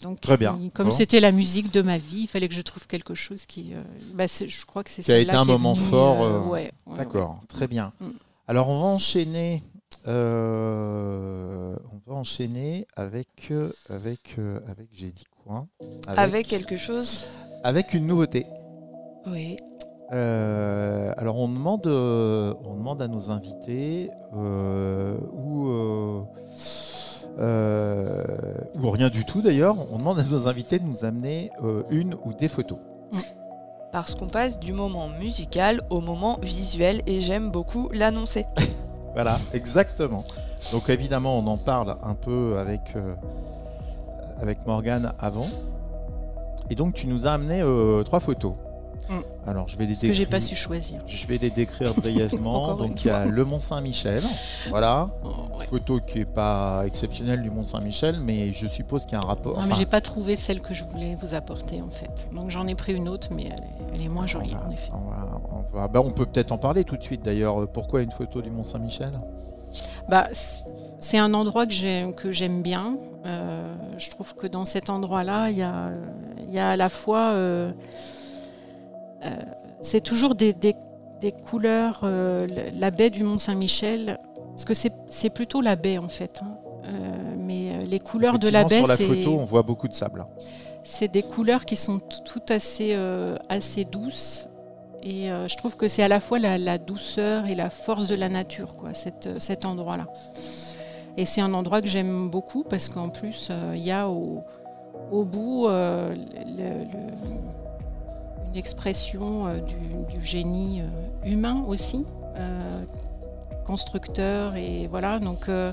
[0.00, 0.56] Donc, Très bien.
[0.56, 0.92] qui- comme Bon.
[0.94, 3.82] c'était la musique de ma vie, il fallait que je trouve quelque chose qui, euh,
[4.14, 6.28] bah, je crois que c'est Qui a été un qui est moment venue, fort, euh,
[6.40, 7.92] euh, ouais, ouais, D'accord, très bien.
[8.00, 8.10] Mm.
[8.46, 9.62] Alors, on va enchaîner.
[10.06, 13.52] euh, on va enchaîner avec
[13.90, 15.66] avec euh, avec j'ai dit quoi?
[16.06, 17.24] Avec quelque chose
[17.64, 18.46] avec une nouveauté.
[19.26, 19.56] Oui.
[20.10, 25.68] Euh, alors on demande, euh, on demande à nos invités euh, ou,
[28.82, 29.76] ou rien du tout d'ailleurs.
[29.92, 31.50] On demande à nos invités de nous amener
[31.90, 32.78] une ou des photos.
[33.92, 38.46] Parce qu'on passe du moment musical au moment visuel et j'aime beaucoup l'annoncer.
[39.14, 40.22] Voilà, exactement.
[40.70, 42.94] Donc évidemment, on en parle un peu avec
[44.40, 45.48] avec Morgane avant.
[46.70, 47.64] Et donc tu nous as amené
[48.04, 48.52] trois photos.
[49.08, 49.48] Mm.
[49.48, 50.28] Alors je vais les Parce que j'ai décrire.
[50.30, 51.00] pas su choisir.
[51.06, 52.74] Je vais les décrire brièvement.
[52.76, 54.22] Donc il y a le Mont Saint-Michel.
[54.68, 55.10] Voilà.
[55.24, 55.66] Oh, ouais.
[55.66, 59.26] photo qui est pas exceptionnelle du Mont Saint-Michel, mais je suppose qu'il y a un
[59.26, 59.58] rapport.
[59.60, 62.28] Non, mais j'ai pas trouvé celle que je voulais vous apporter en fait.
[62.32, 64.66] Donc j'en ai pris une autre, mais elle est, elle est moins jolie on va-
[64.66, 64.90] en effet.
[64.92, 65.40] On, va-
[65.72, 67.68] on va- bah, on peut peut-être en parler tout de suite d'ailleurs.
[67.70, 69.12] Pourquoi une photo du Mont Saint-Michel
[70.08, 70.28] Bah,
[71.00, 72.96] c'est un endroit que j'aime, que j'aime bien.
[73.26, 75.90] Euh, je trouve que dans cet endroit-là, il y a,
[76.48, 77.30] y a à la fois.
[77.32, 77.72] euh,
[79.80, 80.76] c'est toujours des, des-
[81.20, 82.00] des couleurs.
[82.04, 82.46] euh,
[82.78, 84.18] la baie du Mont Saint-Michel,
[84.50, 86.40] parce que c'est, plutôt la baie en fait.
[86.42, 86.56] hein.
[86.84, 89.88] Euh, mais euh, les couleurs de la baie, sur la c'est, photo, on voit beaucoup
[89.88, 90.24] de sable.
[90.84, 94.48] c'est des couleurs qui sont toutes assez, euh, assez douces.
[95.02, 98.08] Et euh, je trouve que c'est à la fois la, la douceur et la force
[98.08, 100.06] de la nature, quoi, cet, euh, cet endroit-là.
[101.16, 104.42] Et c'est un endroit que j'aime beaucoup parce qu'en plus, euh, il y a au,
[105.12, 107.67] au bout euh, le- le-
[108.50, 109.76] une expression euh, du,
[110.16, 112.04] du génie euh, humain aussi,
[112.36, 112.84] euh,
[113.66, 114.56] constructeur.
[114.56, 115.72] Et voilà, donc euh,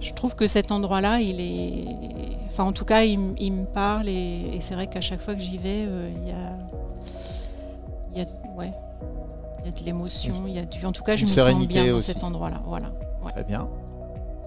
[0.00, 1.86] je trouve que cet endroit-là, il est.
[2.48, 5.40] Enfin, en tout cas, il, me parle et, et c'est vrai qu'à chaque fois que
[5.40, 6.58] j'y vais, euh, il y a.
[8.14, 8.26] Il y a,
[8.56, 8.72] ouais,
[9.60, 10.84] il y a de l'émotion, il y a du.
[10.86, 12.12] En tout cas, je Une me sens bien dans aussi.
[12.12, 12.60] cet endroit-là.
[12.66, 12.90] Voilà.
[13.24, 13.32] Ouais.
[13.32, 13.68] Très bien.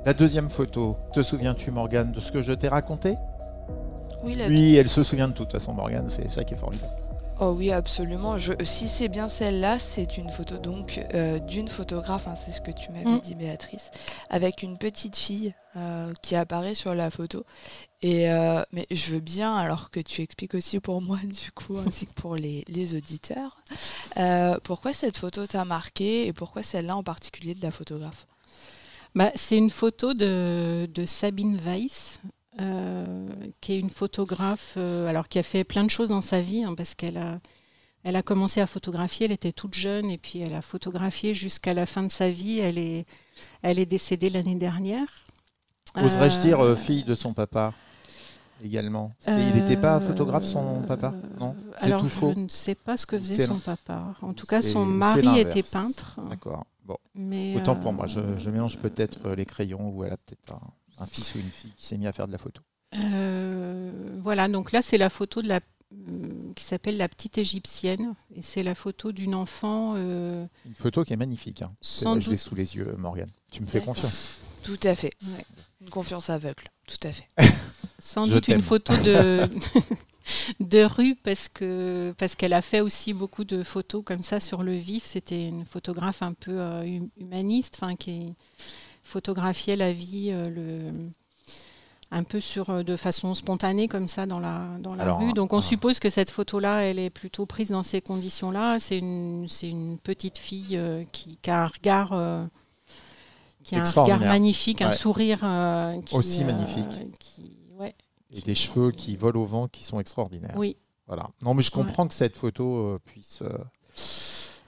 [0.06, 3.16] La deuxième photo, te souviens-tu Morgane de ce que je t'ai raconté?
[4.24, 6.92] Oui, la- Oui, elle se souvient de toute façon Morgane, c'est ça qui est formidable.
[7.44, 8.38] Oh oui, absolument.
[8.38, 12.62] Je, si c'est bien celle-là, c'est une photo donc euh, d'une photographe, hein, c'est ce
[12.62, 13.20] que tu m'avais Mm.
[13.20, 13.90] dit Béatrice,
[14.30, 17.44] avec une petite fille euh, qui apparaît sur la photo.
[18.04, 21.78] Et euh, mais je veux bien, alors que tu expliques aussi pour moi du coup,
[21.80, 23.64] ainsi que pour les, les auditeurs,
[24.64, 28.28] pourquoi cette photo t'a marqué et pourquoi celle-là en particulier de la photographe?
[29.16, 32.20] Bah, c'est une photo de, de Sabine Weiss,
[32.58, 36.64] qui est une photographe, euh, alors qui a fait plein de choses dans sa vie,
[36.64, 37.40] hein, parce qu'elle a,
[38.04, 41.74] elle a commencé à photographier, elle était toute jeune, et puis elle a photographié jusqu'à
[41.74, 42.60] la fin de sa vie.
[42.60, 43.06] Elle est,
[43.62, 45.08] elle est décédée l'année dernière.
[45.96, 47.74] Oserais-je Euh, dire euh, fille de son papa
[48.64, 49.14] également?
[49.28, 51.14] Il n'était pas euh, photographe, son papa?
[51.40, 51.56] Non?
[51.78, 52.34] Alors, tout je faux.
[52.36, 54.14] ne sais pas ce que faisait son papa.
[54.22, 56.20] En tout cas, son mari était peintre.
[56.30, 56.66] D'accord.
[56.86, 58.08] Bon, Mais, autant euh, pour moi.
[58.08, 60.62] Je, je mélange peut-être euh, les crayons ou elle a peut-être un,
[61.02, 62.62] un fils ou une fille qui s'est mis à faire de la photo.
[62.96, 63.92] Euh,
[64.22, 65.60] voilà, donc là c'est la photo de la
[65.92, 71.04] hum, qui s'appelle la petite égyptienne et c'est la photo d'une enfant euh, Une photo
[71.04, 71.62] qui est magnifique.
[71.62, 71.72] hein.
[71.82, 73.30] C'est Sans je l'ai sous les yeux, Morgane.
[73.52, 74.38] Tu me fais confiance.
[74.64, 75.12] Tout à fait.
[75.24, 75.46] Ouais.
[75.82, 76.66] Une confiance aveugle.
[76.88, 77.28] Tout à fait.
[78.00, 79.48] sans Je doute une photo de
[80.60, 84.62] de rue parce que parce qu'elle a fait aussi beaucoup de photos comme ça sur
[84.64, 85.04] le vif.
[85.06, 88.34] C'était une photographe un peu euh, hum- humaniste, enfin qui
[89.12, 91.10] photographiait la vie euh, le
[92.14, 95.34] un peu sur euh, de façon spontanée comme ça dans la dans la Alors, rue.
[95.34, 95.62] Donc on ah.
[95.62, 98.80] suppose que cette photo-là, elle est plutôt prise dans ces conditions-là.
[98.80, 102.46] C'est une petite fille euh, qui, qui a un regard euh,
[103.64, 107.18] qui a un regard magnifique, un sourire euh, qui, Aussi euh, magnifique.
[107.20, 107.94] qui- ouais,
[108.34, 110.56] Et des cheveux qui volent au vent qui sont extraordinaires.
[110.58, 110.76] oui.
[111.08, 111.30] Voilà.
[111.44, 113.44] Non, mais je comprends que cette photo euh, puisse,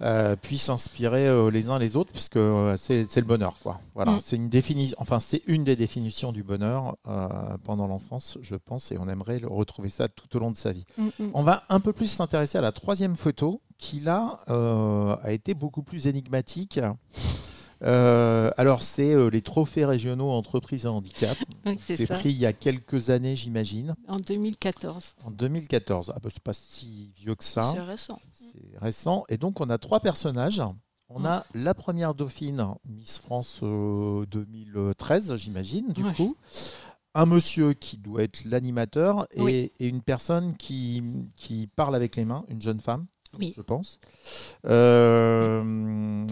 [0.03, 3.55] euh, euh, puisse inspirer euh, les uns les autres, puisque euh, c'est le bonheur.
[3.63, 3.79] Quoi.
[3.95, 4.11] Voilà.
[4.11, 4.19] Mm.
[4.23, 7.27] C'est une définition, enfin, c'est une des définitions du bonheur euh,
[7.63, 10.71] pendant l'enfance, je pense, et on aimerait le- retrouver ça tout au long de sa
[10.71, 10.85] vie.
[10.97, 11.31] Mm, mm.
[11.33, 15.83] On va un peu plus s'intéresser à la troisième photo, qui là a été beaucoup
[15.83, 16.79] plus énigmatique.
[17.83, 21.37] Euh, alors, c'est euh, les trophées régionaux entreprises et handicap.
[21.65, 25.15] Oui, c'est pris il y a quelques années, j'imagine, En 2014.
[25.25, 26.11] en 2014.
[26.13, 27.63] Ah, bah, c'est pas si vieux que ça.
[27.63, 28.19] C'est récent.
[28.33, 29.23] C'est récent.
[29.29, 30.61] Et donc, on a trois personnages.
[31.09, 36.13] On a la première dauphine, Miss France euh, 2013, j'imagine, du Ouais.
[36.13, 36.35] coup.
[37.15, 39.71] Un monsieur qui doit être l'animateur et, Oui.
[39.79, 41.03] et une personne qui,
[41.35, 43.05] qui parle avec les mains, une jeune femme,
[43.39, 43.53] Oui.
[43.55, 43.99] je pense.
[44.65, 46.25] Euh,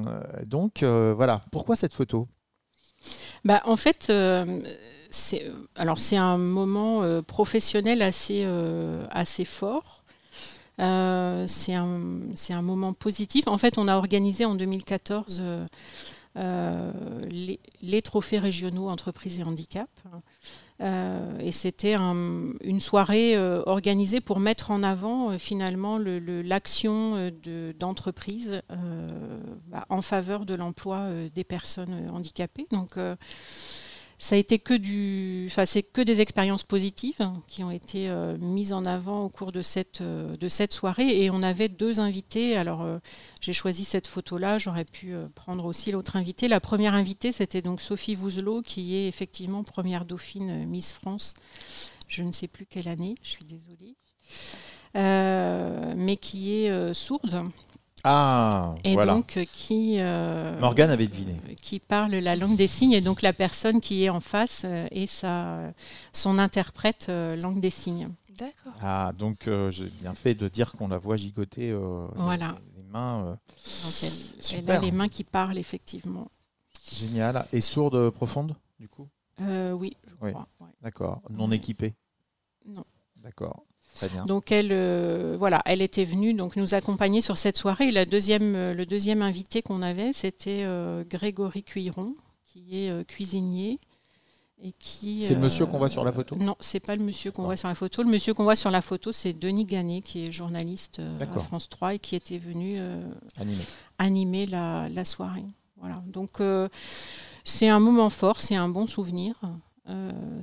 [0.46, 1.44] donc, euh, voilà.
[1.52, 2.28] Pourquoi cette photo?
[3.44, 4.62] Bah, en fait, euh,
[5.10, 8.48] c'est alors c'est un moment professionnel assez
[9.12, 10.02] assez fort.
[10.80, 12.00] Euh, c'est un
[12.50, 13.48] un moment positif.
[13.48, 15.66] En fait, on a organisé en 2014 euh,
[16.38, 16.92] euh,
[17.30, 19.90] les, les trophées régionaux entreprises et handicap.
[20.82, 26.18] Euh, et c'était un- une soirée euh, organisée pour mettre en avant euh, finalement le-
[26.18, 28.62] le- l'action de- d'entreprise
[29.68, 32.66] bah, en faveur de l'emploi des personnes handicapées.
[32.72, 32.98] Donc
[34.22, 38.38] ça a été que du, enfin c'est que des expériences positives qui ont été euh,
[38.38, 42.00] mises en avant au cours de cette euh, de cette soirée et on avait deux
[42.00, 42.56] invités.
[42.56, 43.00] Alors euh,
[43.42, 46.48] j'ai choisi cette photo-là, j'aurais pu prendre aussi l'autre invité.
[46.48, 51.34] La première invitée c'était donc Sophie Vouzelot qui est effectivement première dauphine Miss France.
[52.08, 53.96] Je ne sais plus quelle année, je suis désolée.
[54.94, 57.50] Mais qui est sourde
[58.04, 59.14] Ah, et voilà.
[59.14, 61.36] donc euh, qui euh, Morgane avait deviné.
[61.62, 64.88] qui parle la langue des signes et donc la personne qui est en face euh,
[64.92, 65.72] est sa,
[66.12, 68.10] son interprète euh, langue des signes.
[68.38, 68.74] D'accord.
[68.82, 72.56] Ah, donc euh, j'ai bien fait de dire qu'on la voit gigoter euh, Voilà.
[72.76, 73.24] les, les mains.
[73.26, 73.36] euh,
[73.84, 76.28] Donc elle, elle a les mains qui parlent effectivement.
[76.92, 77.46] génial.
[77.54, 79.08] Et sourde profonde, du coup?
[79.42, 80.32] Euh, oui, je Oui.
[80.32, 80.48] crois.
[80.62, 80.68] ouais.
[80.82, 81.22] D'accord.
[81.30, 81.94] Non équipée?
[82.66, 82.84] Non.
[83.18, 83.64] D'accord.
[84.26, 87.90] Donc elle, euh, voilà, elle était venue donc nous accompagner sur cette soirée.
[87.90, 92.16] Et la deuxième, euh, le deuxième invité qu'on avait, c'était euh, Grégory Cuiron,
[92.46, 93.80] qui est euh, cuisinier
[94.64, 95.24] et qui.
[95.24, 96.36] C'est le monsieur qu'on voit sur la photo?
[96.36, 98.04] Non, c'est pas le monsieur qu'on voit sur la photo.
[98.04, 101.40] Le monsieur qu'on voit sur la photo, c'est Denis Gannet, qui est journaliste à.
[101.40, 102.78] France 3 et qui était venu
[103.98, 105.46] animer la, la soirée.
[105.78, 106.04] Voilà.
[106.08, 106.40] Donc
[107.44, 109.34] c'est un moment fort, c'est un bon souvenir,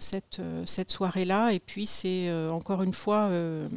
[0.01, 1.53] cette, euh, cette soirée-là.
[1.53, 3.69] Et puis c'est euh, encore une fois euh,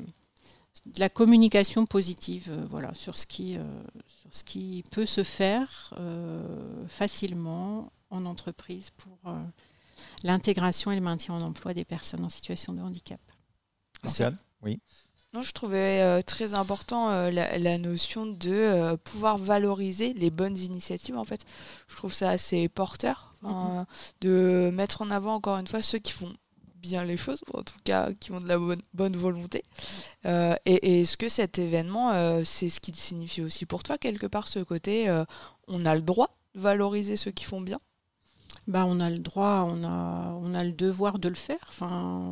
[0.86, 3.64] de la communication positive euh, voilà, sur, ce qui, euh,
[4.08, 9.40] sur ce qui peut se faire euh, facilement en entreprise pour euh,
[10.24, 13.22] l'intégration et le maintien en emploi des personnes en situation de handicap.
[14.04, 14.38] Morgane
[15.34, 20.30] Non, je trouvais euh, très important euh, la, la notion de euh, pouvoir valoriser les
[20.30, 21.18] bonnes initiatives.
[21.18, 21.46] En fait,
[21.88, 23.86] je trouve ça assez porteur enfin,
[24.20, 26.34] de mettre en avant encore une fois ceux qui font
[26.82, 29.64] bien les choses, ou en tout cas qui ont de la bonne, bonne volonté.
[30.26, 34.28] Euh, et, est-ce que cet événement, euh, c'est ce qu'il signifie aussi pour toi, quelque
[34.28, 35.24] part, ce côté, euh,
[35.68, 37.80] on a le droit de valoriser ceux qui font bien?
[38.68, 41.60] Bah, on a le droit, on a, on a le devoir de le faire.
[41.70, 42.32] Enfin,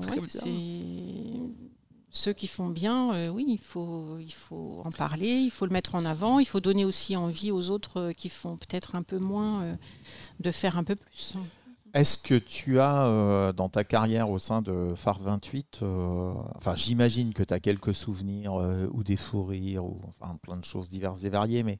[2.11, 5.95] ceux qui font bien, oui, il faut, il faut en parler, il faut le mettre
[5.95, 9.77] en avant, il faut donner aussi envie aux autres qui font peut-être un peu moins
[10.39, 11.35] de faire un peu plus.
[11.93, 16.75] Est-ce que tu as, euh, dans ta carrière au sein de Phare 28, euh, enfin
[16.75, 20.65] j'imagine que tu as quelques souvenirs euh, ou des fous rires, ou enfin plein de
[20.65, 21.79] choses diverses et variées, mais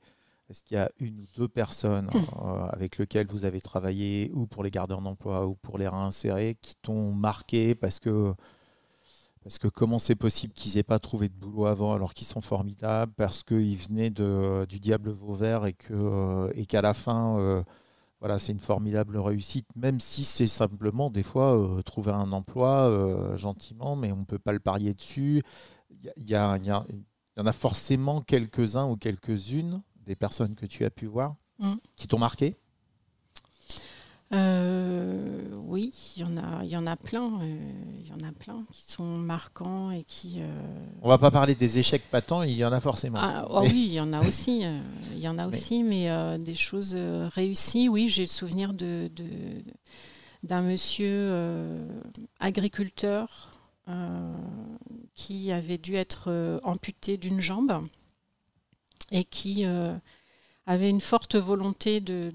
[0.50, 2.10] est-ce qu'il y a une ou deux personnes
[2.72, 6.58] avec lesquelles vous avez travaillé, ou pour les garder en emploi, ou pour les réinsérer,
[6.60, 8.34] qui t'ont marqué parce que,
[9.50, 12.42] parce que comment c'est possible qu'ils n'aient pas trouvé de boulot avant alors qu'ils sont
[12.42, 17.64] formidables, parce qu'ils venaient de, du diable Vauvert et qu'à et qu'à la fin
[18.20, 22.90] voilà, c'est une formidable réussite, même si c'est simplement des fois euh, trouver un emploi
[22.90, 25.42] euh, gentiment, mais on ne peut pas le parier dessus.
[26.18, 31.36] Il y, en a forcément quelques-uns ou quelques-unes des personnes que tu as pu voir
[31.60, 31.76] mm.
[31.96, 32.58] qui t'ont marqué
[34.32, 37.58] euh, oui, il y en a, il y en a plein, euh,
[38.00, 40.38] il y en a plein qui sont marquants et qui.
[40.40, 43.18] Euh, On va pas parler des échecs patents, il y en a forcément.
[43.20, 44.64] Ah, oh oui, il y en a aussi,
[45.14, 47.90] il y en a aussi, mais des choses réussies.
[47.90, 49.10] Oui, j'ai le souvenir de,
[50.44, 51.34] d'un monsieur
[52.40, 53.52] agriculteur
[55.16, 57.82] qui avait dû être amputé d'une jambe
[59.12, 59.66] et qui
[60.70, 62.32] avait une forte volonté de,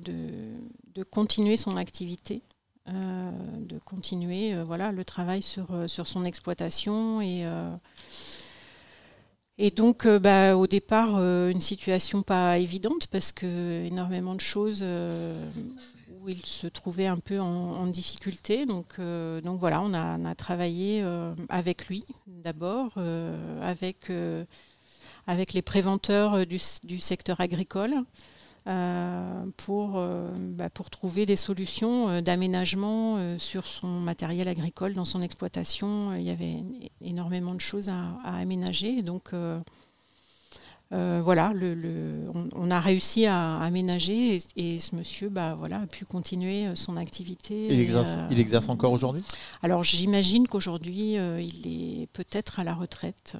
[0.95, 2.43] de continuer son activité,
[2.89, 3.30] euh,
[3.61, 7.22] de continuer euh, voilà, le travail sur, euh, sur son exploitation.
[7.22, 7.45] Et,
[9.57, 16.28] et donc, bah, au départ, une situation pas évidente parce que énormément de choses où
[16.28, 18.66] il se trouvait un peu en, difficulté.
[18.66, 19.01] Donc,
[19.45, 21.05] donc voilà, on a, on a travaillé
[21.49, 22.99] avec lui d'abord,
[23.62, 24.11] avec,
[25.27, 28.05] avec les préventeurs du, du secteur agricole.
[28.66, 35.05] Euh, pour, euh, bah, pour trouver des solutions euh, d'aménagement sur son matériel agricole dans
[35.05, 36.14] son exploitation.
[36.14, 36.64] Il y avait
[37.03, 39.03] énormément de choses à, aménager.
[39.03, 39.33] Donc
[40.91, 46.75] voilà, le, on, a réussi à aménager et, ce monsieur bah, voilà, a pu continuer
[46.75, 47.66] son activité.
[47.68, 49.25] Il exerce, il exerce encore aujourd'hui?
[49.62, 53.37] Alors j'imagine qu'aujourd'hui il est peut-être à la retraite.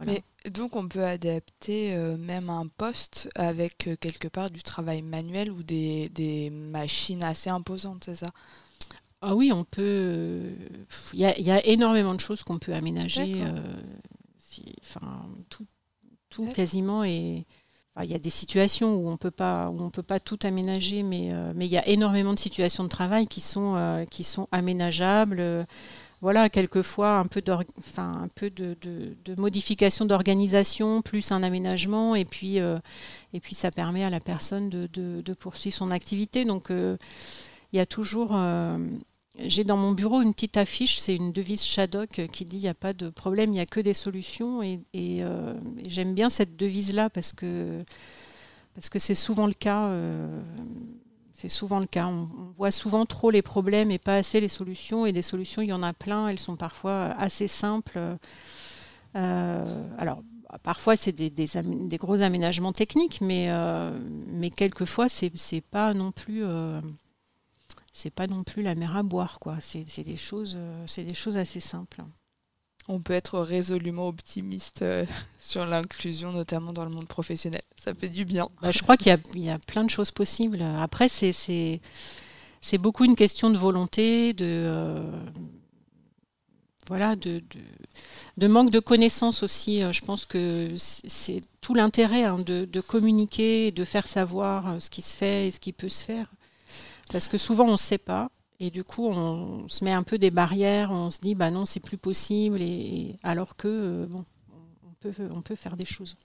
[0.00, 5.02] Mais donc on peut adapter euh, même un poste avec euh, quelque part du travail
[5.02, 8.30] manuel ou des, des machines assez imposantes, c'est ça?
[9.20, 10.52] Ah oui, on peut.
[11.14, 13.42] Il y, y, a énormément de choses qu'on peut aménager.
[13.42, 13.62] Euh,
[14.82, 15.66] enfin, tout,
[16.28, 17.46] tout quasiment et.
[18.02, 21.04] Il y a des situations où on peut pas, où on peut pas tout aménager,
[21.04, 25.64] mais mais il y a énormément de situations de travail qui sont qui sont aménageables
[26.24, 32.78] voilà, quelquefois un peu, de, modification d'organisation, plus un aménagement, et puis, euh,
[33.52, 36.46] ça permet à la personne de, poursuivre son activité.
[36.46, 36.96] Donc euh,
[37.74, 38.30] il y a toujours...
[38.32, 38.78] Euh,
[39.38, 42.68] j'ai dans mon bureau une petite affiche, c'est une devise Shadok qui dit il n'y
[42.68, 44.62] a pas de problème, il n'y a que des solutions.
[44.62, 45.22] Et,
[45.86, 47.84] j'aime bien cette devise-là parce que
[48.96, 49.90] c'est souvent le cas
[51.44, 52.06] c'est souvent le cas.
[52.06, 52.26] On,
[52.56, 55.04] voit souvent trop les problèmes et pas assez les solutions.
[55.04, 56.28] Et des solutions, il y en a plein.
[56.28, 58.00] Elles sont parfois assez simples.
[59.14, 60.22] Euh, alors,
[60.62, 64.00] parfois, c'est des, gros aménagements techniques, mais, euh,
[64.56, 66.44] quelquefois, c'est n'est pas non plus.
[66.44, 66.80] Euh,
[68.14, 70.56] pas non plus la mer à boire, c'est des choses
[71.36, 72.02] assez simples
[72.88, 75.06] on peut être résolument optimiste euh,
[75.38, 77.62] sur l'inclusion, notamment dans le monde professionnel.
[77.76, 78.48] Ça fait du bien.
[78.62, 80.62] Bah, je crois qu'il y, a plein de choses possibles.
[80.78, 81.80] Après, c'est
[82.78, 85.02] beaucoup une question de volonté, de, euh,
[88.48, 89.82] manque de connaissances aussi.
[89.82, 95.02] Euh, je pense que c'est tout l'intérêt hein, de, communiquer, de faire savoir ce qui
[95.02, 96.30] se fait et ce qui peut se faire.
[97.10, 98.30] Parce que souvent, on ne sait pas.
[98.64, 101.66] Et du coup, on se met un peu des barrières, on se dit, bah non,
[101.66, 104.24] c'est plus possible, et, alors que, euh, bon,
[104.88, 106.16] on peut, on peut faire des choses.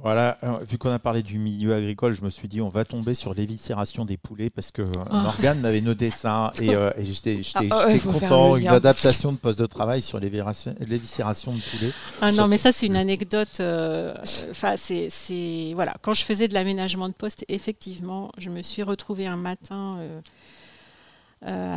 [0.00, 0.38] Voilà,
[0.68, 3.34] vu qu'on a parlé du milieu agricole, je me suis dit on va tomber sur
[3.34, 5.22] l'éviscération des poulets parce que ah.
[5.22, 7.40] Morgane m'avait noté ça et, euh, j'étais
[7.72, 8.56] ah, content.
[8.56, 11.92] Une adaptation de poste de travail sur l'éviscération de poulets.
[12.20, 13.58] Ah non, mais ça c'est une anecdote.
[13.58, 14.14] Euh,
[14.50, 19.26] enfin, c'est voilà, quand je faisais de l'aménagement de poste, effectivement, je me suis retrouvée
[19.26, 19.96] un matin.
[19.98, 20.20] Euh,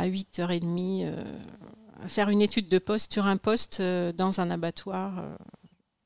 [0.02, 1.22] à 8h30 euh,
[2.08, 5.12] faire une étude de poste sur un poste euh, dans un abattoir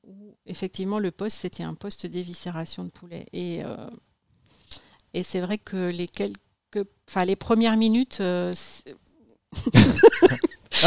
[0.06, 3.26] où effectivement le poste c'était un poste d'éviscération de poulet.
[3.32, 3.60] Et,
[5.14, 6.36] et c'est vrai que les quelques,
[7.08, 8.52] enfin les premières minutes, un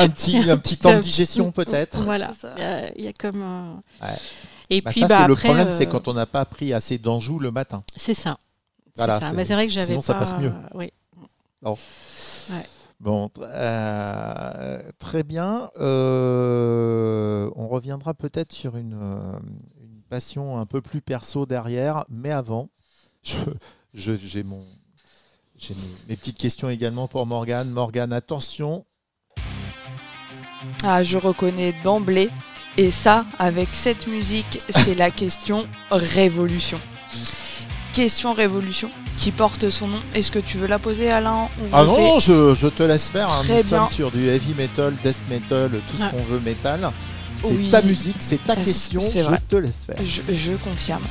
[0.10, 2.00] petit, un petit temps de digestion peut-être.
[2.04, 3.42] Voilà, il y a- il y, a comme.
[3.42, 3.74] euh,
[4.06, 4.16] Ouais.
[4.70, 6.46] Et Bah, puis ça, bah, c'est le après, problème, c'est euh, quand on n'a pas
[6.46, 7.82] pris assez d'enjou le matin.
[7.96, 8.38] C'est ça.
[8.86, 9.30] C'est Voilà, ça.
[9.32, 10.54] c'est- Bah, c'est vrai que j'avais sinon, ça pas- passe mieux.
[10.76, 10.92] Oui.
[13.00, 15.70] Bon, euh, très bien.
[15.78, 19.40] Euh, on reviendra peut-être sur une, euh,
[19.82, 22.70] une passion un peu plus perso derrière, mais avant,
[23.94, 24.66] j'ai mon,
[25.58, 27.70] j'ai mes, mes petites questions également pour Morgane.
[27.70, 28.86] Morgane, attention.
[30.84, 32.30] Ah, je reconnais d'emblée.
[32.78, 36.82] Et ça, avec cette musique, c'est la question révolution.
[37.94, 40.00] Question révolution qui porte son nom.
[40.16, 43.30] Est-ce que tu veux la poser, Alain On Ah non, je, je te laisse faire.
[43.30, 43.42] hein.
[43.44, 43.90] Très Nous sommes bien.
[43.90, 46.10] sur du heavy metal, death metal, tout ce Ah.
[46.12, 46.90] qu'on veut metal.
[47.36, 47.70] C'est Oui.
[47.70, 49.40] ta musique, c'est ta question, je vrai.
[49.48, 49.96] te laisse faire.
[50.04, 51.02] Je, je confirme.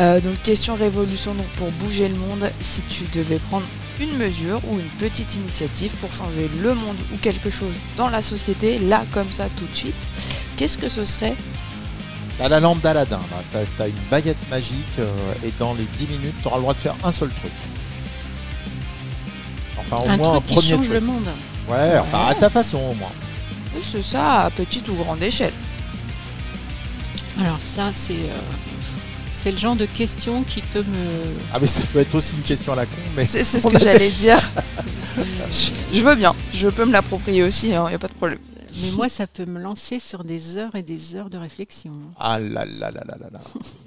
[0.00, 3.66] Euh, donc question révolution, donc pour bouger le monde, si tu devais prendre
[4.00, 8.22] une mesure ou une petite initiative pour changer le monde ou quelque chose dans la
[8.22, 9.94] société, là comme ça tout de suite,
[10.56, 11.34] qu'est-ce que ce serait
[12.38, 13.20] T'as la lampe d'Aladin,
[13.52, 13.60] là.
[13.76, 15.06] T'as, une baguette magique euh,
[15.44, 17.50] et dans les 10 minutes, tu auras le droit de faire un seul truc.
[19.78, 20.92] Enfin, au Un moins un truc qui premier change truc.
[20.92, 21.28] le monde.
[21.68, 23.10] Ouais, enfin à ta façon au moins.
[23.74, 25.52] Oui, C'est ça, à petite ou grande échelle.
[27.40, 28.38] Alors ça, c'est euh,
[29.30, 31.34] c'est le genre de question qui peut me.
[31.52, 33.78] Ah mais ça peut être aussi une question à la con, mais C'est ce que
[33.78, 34.38] j'allais dire.
[35.50, 38.38] Je, je veux bien, je peux me l'approprier aussi, il n'y a pas de problème.
[38.82, 41.92] Mais moi, ça peut me lancer sur des heures et des heures de réflexion.
[42.18, 43.40] Ah là là là là là là.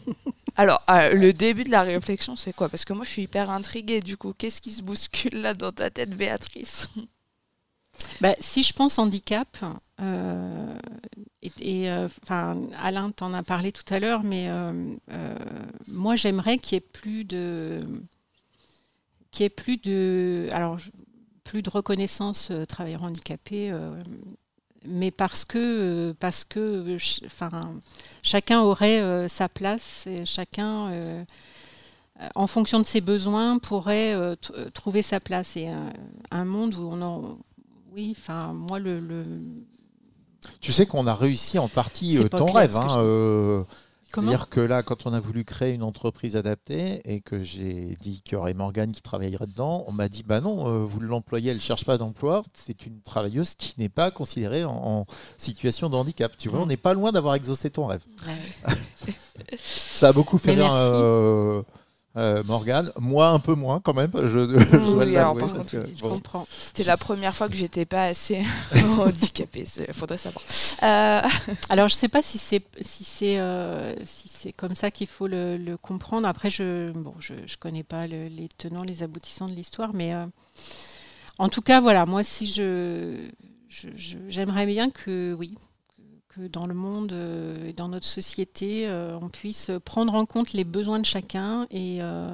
[0.56, 2.68] Alors, euh, le début de la réflexion, c'est quoi?
[2.68, 4.34] Parce que moi, je suis hyper intriguée, du coup.
[4.38, 6.90] Qu'est-ce qui se bouscule là dans ta tête, Béatrice?
[8.20, 9.58] Bah, si je pense handicap,
[10.00, 10.74] euh,
[11.42, 15.36] et, et, euh, enfin, Alain t'en a parlé tout à l'heure, mais euh, euh,
[15.88, 17.82] moi j'aimerais qu'il y ait plus de,
[19.32, 20.78] qu'il y ait plus de, alors
[21.44, 23.92] plus de reconnaissance euh, travailleurs handicapés, euh,
[24.86, 27.80] mais parce que euh, parce que, enfin,
[28.24, 31.24] chacun aurait euh, sa place et chacun euh,
[32.36, 34.16] en fonction de ses besoins, pourrait
[34.74, 35.56] trouver sa place.
[35.58, 35.92] Et un,
[36.32, 37.38] un monde où on en,
[37.94, 39.26] oui, enfin, moi, le, le-
[40.60, 42.76] Tu sais qu'on a réussi en partie ton rêve.
[42.78, 43.64] hein, euh,
[44.14, 48.22] C'est-à-dire que là, quand on a voulu créer une entreprise adaptée et que j'ai dit
[48.22, 51.52] qu'il y aurait Morgane qui travaillerait dedans, on m'a dit bah non, euh, vous l'employez,
[51.52, 55.06] elle ne cherche pas d'emploi, c'est une travailleuse qui n'est pas considérée en, en
[55.38, 56.36] situation de handicap.
[56.38, 58.04] Tu vois, on n'est pas loin d'avoir exaucé ton rêve.
[58.28, 58.74] Ouais.
[59.60, 61.64] Ça a beaucoup fait rire.
[62.18, 62.92] Euh, Morgane.
[63.00, 64.12] Moi, un peu moins quand même.
[64.16, 66.10] Je, je dois Oui, alors, l'avouer, par parce contre, que, oui, Je bon.
[66.10, 66.48] comprends.
[66.50, 68.44] C'était la première fois que j'étais pas assez
[69.00, 70.44] handicapée, il faudrait savoir.
[70.84, 71.22] Euh,
[71.70, 75.08] Alors, je ne sais pas si c'est si c'est euh, si c'est comme ça qu'il
[75.08, 76.28] faut le, le comprendre.
[76.28, 80.14] Après, je bon, je, je connais pas le- les tenants, les aboutissants de l'histoire, mais
[80.16, 80.26] euh,
[81.38, 83.30] en tout cas, voilà, moi, si je-
[84.28, 85.56] j'aimerais bien que oui
[86.36, 90.54] que dans le monde euh, et dans notre société, euh, on puisse prendre en compte
[90.54, 92.30] les besoins de chacun et euh,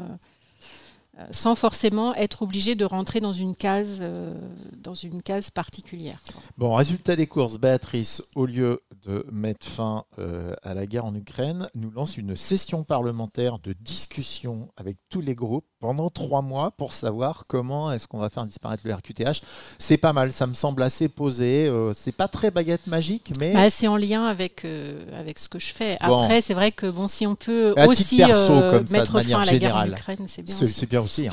[1.32, 4.34] sans forcément être obligé de rentrer dans une case euh,
[4.78, 6.20] dans une case particulière.
[6.58, 11.16] Bon, résultat des courses, Béatrice, au lieu de mettre fin euh, à la guerre en
[11.16, 16.72] Ukraine, nous lance une session parlementaire de discussion avec tous les groupes pendant trois mois
[16.72, 19.42] pour savoir comment est-ce qu'on va faire disparaître le RQTH.
[19.78, 21.68] C'est pas mal, ça me semble assez posé.
[21.68, 25.50] euh, c'est pas très baguette magique, mais Bah, c'est en lien avec, euh, avec ce
[25.50, 25.98] que je fais.
[26.06, 26.22] Bon.
[26.24, 29.00] Après, c'est vrai que bon, si on peut À aussi perso, euh, comme ça, de
[29.00, 29.88] mettre fin à la guerre en.
[29.88, 30.56] Ukraine, bien.
[30.66, 31.28] c'est bien aussi.
[31.28, 31.32] hein.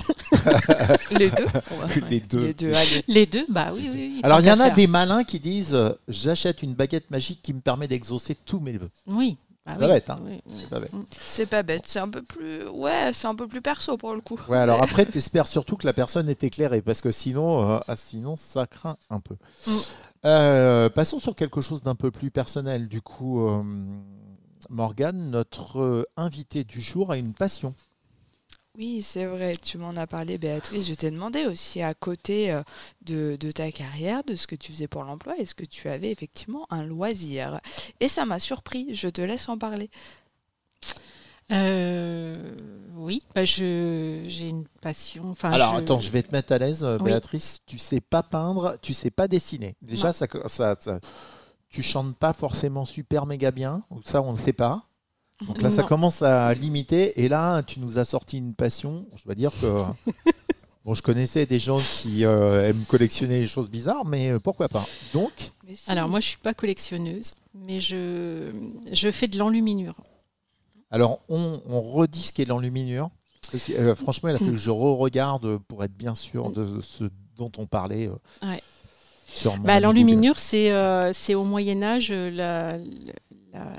[1.18, 1.47] les deux
[2.11, 2.41] Les deux.
[2.47, 3.05] Les deux, allez.
[3.09, 4.12] Les deux, bah oui, oui.
[4.16, 4.75] oui, Alors, il y en a faire.
[4.77, 8.72] des malins qui disent euh, J'achète une baguette magique qui me permet d'exaucer tous mes
[8.79, 8.91] vœux.
[9.07, 9.37] Oui.
[9.66, 10.16] bah C'est oui, pas bête, hein.
[10.25, 10.55] oui, oui.
[10.61, 10.91] C'est pas bête.
[11.18, 12.66] C'est pas bête, c'est un peu plus.
[12.68, 14.39] Ouais, c'est un peu plus perso pour le coup.
[14.49, 17.79] Ouais, alors après, tu espères surtout que la personne est éclairée, parce que sinon, euh,
[17.89, 19.35] ah, sinon ça craint un peu.
[19.66, 19.70] Mm.
[20.27, 22.89] Euh, passons sur quelque chose d'un peu plus personnel.
[22.89, 23.62] Du coup, euh,
[24.70, 27.75] Morgane, notre invité du jour a une passion.
[28.77, 30.89] Oui, c'est vrai, tu m'en as parlé, Béatrice.
[30.89, 32.62] Je t'ai demandé aussi, à côté euh,
[33.03, 36.11] de, de ta carrière, de ce que tu faisais pour l'emploi, est-ce que tu avais
[36.11, 37.61] effectivement un loisir?
[38.01, 39.91] Et ça m'a surpris, je te laisse en parler.
[41.53, 42.35] Euh,
[42.97, 45.31] oui, bah, je, j'ai une passion.
[45.31, 47.11] Enfin, alors, je- attends, je vais te mettre à l'aise, Oui.
[47.11, 47.61] Béatrice.
[47.66, 49.77] Tu sais pas peindre, tu sais pas dessiner.
[49.83, 51.01] Déjà, ça, ça, ça-
[51.68, 54.89] tu chantes pas forcément super méga bien, ou ça, on ne sait pas.
[55.47, 57.20] Donc là, ça commence à limiter.
[57.22, 59.07] Et là, tu nous as sorti une passion.
[59.16, 59.66] Je dois dire que.
[60.85, 64.68] Bon, je connaissais des gens qui euh, aiment collectionner les choses bizarres, mais euh, pourquoi
[64.68, 65.32] pas Donc,
[65.72, 65.91] si.
[65.91, 68.51] Alors, moi, je suis pas collectionneuse, mais je,
[68.93, 69.95] je fais de l'enluminure.
[70.91, 73.09] alors, on, on redit ce qu'est l'enluminure.
[73.70, 77.05] Euh, franchement, il a fallu que je re-regarde pour être bien sûr de ce
[77.39, 78.07] dont on parlait.
[78.09, 78.57] euh.
[79.26, 82.76] sur mon Bah, L'enluminure, c'est euh, c'est au Moyen Âge la,
[83.55, 83.73] la,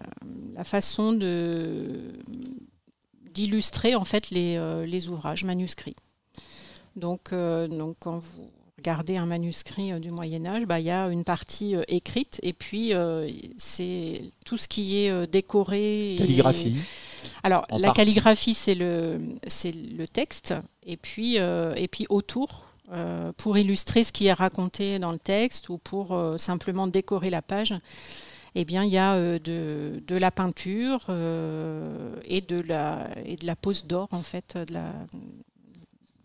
[0.55, 2.13] la façon de
[3.33, 5.97] d'illustrer en fait les, euh, les ouvrages manuscrits.
[6.95, 10.89] Donc, euh, donc quand vous regardez un manuscrit euh, du Moyen Âge, bah, il y
[10.91, 12.93] a une partie écrite et puis
[13.57, 16.13] c'est tout ce qui est décoré.
[16.13, 16.77] et- Calligraphie.
[17.43, 17.97] alors, la partie.
[17.99, 20.53] calligraphie, c'est le, c'est le texte,
[20.83, 22.67] et puis, et puis autour,
[23.37, 27.73] pour illustrer ce qui est raconté dans le texte ou pour simplement décorer la page,
[28.55, 33.35] eh bien, il y a euh, de, de la peinture euh, et, de la, et
[33.35, 34.93] de la pose d'or, en fait, de la,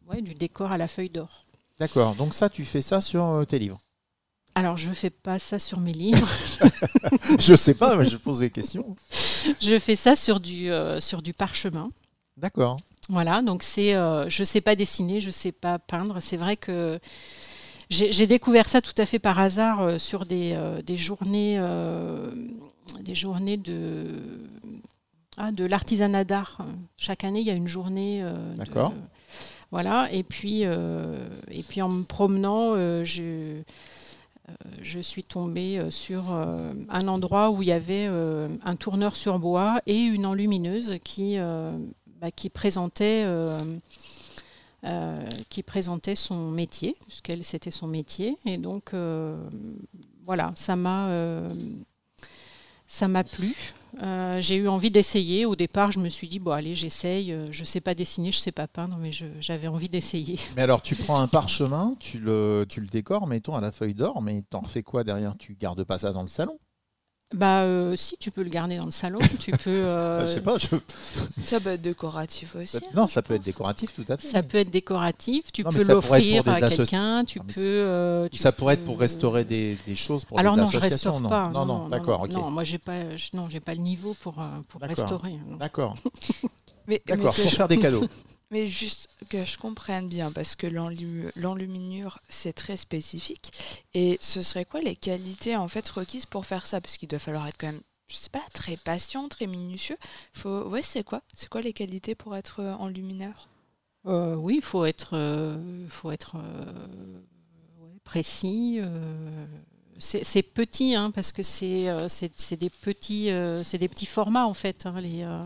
[0.09, 1.45] ouais, du décor à la feuille d'or.
[1.79, 2.15] D'accord.
[2.15, 3.81] Donc ça, tu fais ça sur euh, tes livres?
[4.55, 6.29] Alors, je ne fais pas ça sur mes livres,
[7.39, 8.97] je sais pas, mais je pose des questions.
[9.61, 11.91] je fais ça sur du, euh, sur du parchemin.
[12.37, 12.79] D'accord.
[13.09, 16.21] Voilà, donc c'est, euh, je sais pas dessiner, je sais pas peindre.
[16.21, 17.01] C'est vrai que
[17.91, 22.31] j'ai découvert ça tout à fait par hasard euh, sur des, euh, des journées, euh,
[23.01, 24.05] des journées de,
[25.37, 26.59] ah, de l'artisanat d'art.
[26.97, 28.25] Chaque année, il y a une journée.
[28.57, 28.95] D'accord.
[29.73, 33.61] voilà, et puis, et puis en me promenant, je,
[34.81, 39.99] je suis tombée sur un endroit où il y avait un tourneur sur bois et
[39.99, 41.39] une enlumineuse qui,
[42.21, 43.25] bah, qui, présentait,
[44.85, 45.21] euh,
[45.51, 48.35] qui présentait son métier, puisqu'elle c'était son métier.
[48.47, 49.37] Et donc, euh,
[50.25, 51.53] voilà, ça m'a euh,
[52.87, 53.55] ça m'a plu.
[54.39, 55.45] J'ai eu envie d'essayer.
[55.45, 57.37] Au départ, je me suis dit, bon, allez, j'essaye.
[57.51, 59.11] Je ne sais pas dessiner, je ne sais pas peindre, mais
[59.41, 60.37] j'avais envie d'essayer.
[60.57, 63.95] Mais alors, tu prends un parchemin, tu le, tu le décores, mettons à la feuille
[63.95, 65.35] d'or, mais t'en refais quoi derrière?
[65.39, 66.59] Tu gardes pas ça dans le salon?
[67.33, 69.21] Bah, euh, si, tu peux le garder dans le salon.
[69.39, 70.59] tu peux, euh, Je sais pas.
[70.59, 70.67] je-
[71.45, 72.79] Ça peut être décoratif aussi.
[72.79, 74.27] hein, non, ça je peut être décoratif, tout à fait.
[74.27, 77.53] Ça peut être décoratif, tu Non, peux l'offrir à quelqu'un, tu Non, peux.
[77.59, 80.79] euh, tu ça pourrait être pour restaurer des, des choses pour Alors des non, je
[80.79, 81.13] associations.
[81.19, 81.29] restaure non.
[81.29, 81.49] pas.
[81.51, 82.33] non, non, d'accord, ok.
[82.33, 84.97] Non, moi j'ai pas, je- non, j'ai pas le niveau pour, euh, pour D'accord.
[84.97, 85.39] restaurer.
[85.59, 85.95] D'accord,
[87.07, 88.05] d'accord, pour je- faire des cadeaux.
[88.51, 93.53] Mais juste que je comprenne bien, parce que l'enlu- l'enluminure, c'est très spécifique.
[93.95, 96.81] Et ce serait quoi les qualités en fait requises pour faire ça?
[96.81, 99.97] Parce qu'il doit falloir être quand même, je sais pas, très patient, très minutieux.
[100.33, 100.65] Faut...
[100.69, 101.23] Ouais, c'est quoi?
[101.35, 103.49] C'est quoi les qualités pour être euh, enlumineur
[104.07, 106.37] Euh, oui, il faut être, euh, faut être
[108.05, 108.81] précis.
[110.01, 113.89] C'est c'est petit, hein, parce que c'est euh, c'est- c'est des petits, euh, c'est des
[113.89, 115.39] petits formats en fait, hein, les, euh,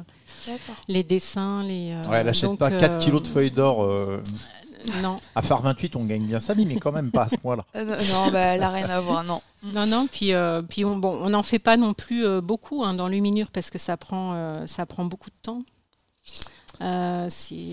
[0.89, 1.93] les dessins, les.
[1.93, 3.83] euh, Ouais, elle n'achète donc, pas 4 euh, kilos de feuilles d'or.
[3.85, 4.23] euh,
[5.03, 7.37] Non, À phare 28, on gagne bien sa vie, mais quand même pas à ce
[7.37, 7.65] point-là.
[7.75, 7.85] Non,
[8.25, 9.41] non, bah, elle a rien à voir, non.
[9.63, 10.07] non, non.
[10.07, 13.09] Puis, euh, puis on bon, on n'en fait pas non plus euh, beaucoup hein, dans
[13.09, 15.63] l'huminure parce que ça prend, euh, ça prend beaucoup de temps.
[16.81, 17.29] Euh,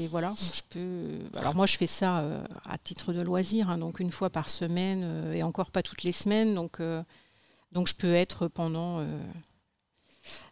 [0.09, 1.39] voilà, je peux.
[1.39, 4.49] Alors moi, je fais ça euh, à titre de loisir, hein, donc une fois par
[4.49, 6.53] semaine euh, et encore pas toutes les semaines.
[6.55, 7.03] Donc, euh,
[7.71, 9.05] donc je peux être pendant euh,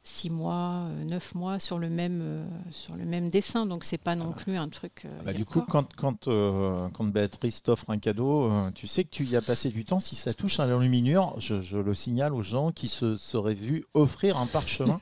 [0.09, 3.65] six mois, euh, neuf mois sur le même, euh, sur le même dessin.
[3.65, 5.03] Donc c'est pas non plus un truc.
[5.05, 9.03] euh, Bah, y a du coup, quand, quand, quand Béatrice t'offre un cadeau, tu sais
[9.03, 9.99] que tu y as passé du temps.
[9.99, 13.85] Si ça touche à l'enluminure, je, je le signale aux gens qui se seraient vus
[13.93, 14.99] offrir un parchemin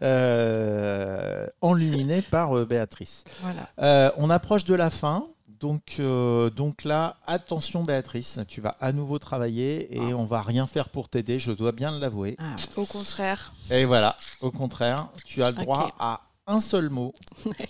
[1.60, 3.24] enluminé par Béatrice.
[3.42, 4.12] voilà.
[4.18, 5.26] On approche de la fin.
[5.48, 10.66] Donc, euh, donc là, attention Béatrice, tu vas à nouveau travailler et on va rien
[10.66, 12.36] faire pour t'aider, je dois bien l'avouer.
[12.38, 13.54] Ah, Au contraire.
[13.70, 17.14] Et voilà, au contraire, tu as le droit à un seul mot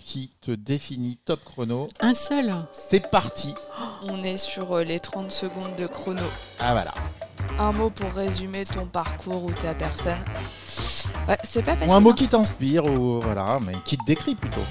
[0.05, 1.89] qui te définit top chrono.
[2.01, 2.53] un seul.
[2.72, 3.55] C'est parti.
[4.03, 6.22] On est sur euh, les 30 secondes de chrono.
[6.59, 6.93] Ah voilà.
[7.59, 10.18] Un mot pour résumer ton parcours ou ta personne.
[11.29, 11.91] Ouais, c'est pas facile.
[11.91, 12.14] Ou un mot hein.
[12.14, 14.64] qui t'inspire, ou voilà, mais qui te décrit plutôt.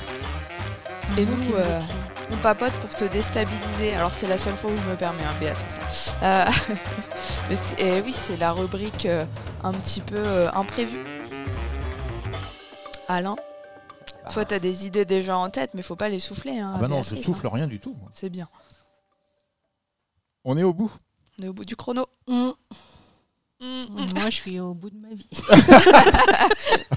[1.17, 1.79] Et nous, euh.
[2.31, 3.93] On papote pour te déstabiliser.
[3.95, 6.13] Alors c'est la seule fois où je me permets, hein, Béatrice.
[6.23, 6.45] Euh,
[7.49, 9.25] mais c'est- eh oui, c'est la rubrique euh,
[9.63, 11.03] un petit peu euh, imprévue.
[13.07, 13.35] Alain,
[14.31, 16.57] toi t'as des idées déjà en tête, mais faut pas les souffler.
[16.57, 17.51] Hein, ah bah non, je souffle hein.
[17.53, 17.95] rien du tout.
[18.11, 18.47] C'est bien.
[20.43, 20.91] On est au bout.
[21.39, 22.07] On est au bout du chrono.
[23.61, 24.13] Mm, mm.
[24.19, 25.29] Moi, je suis au bout de ma vie.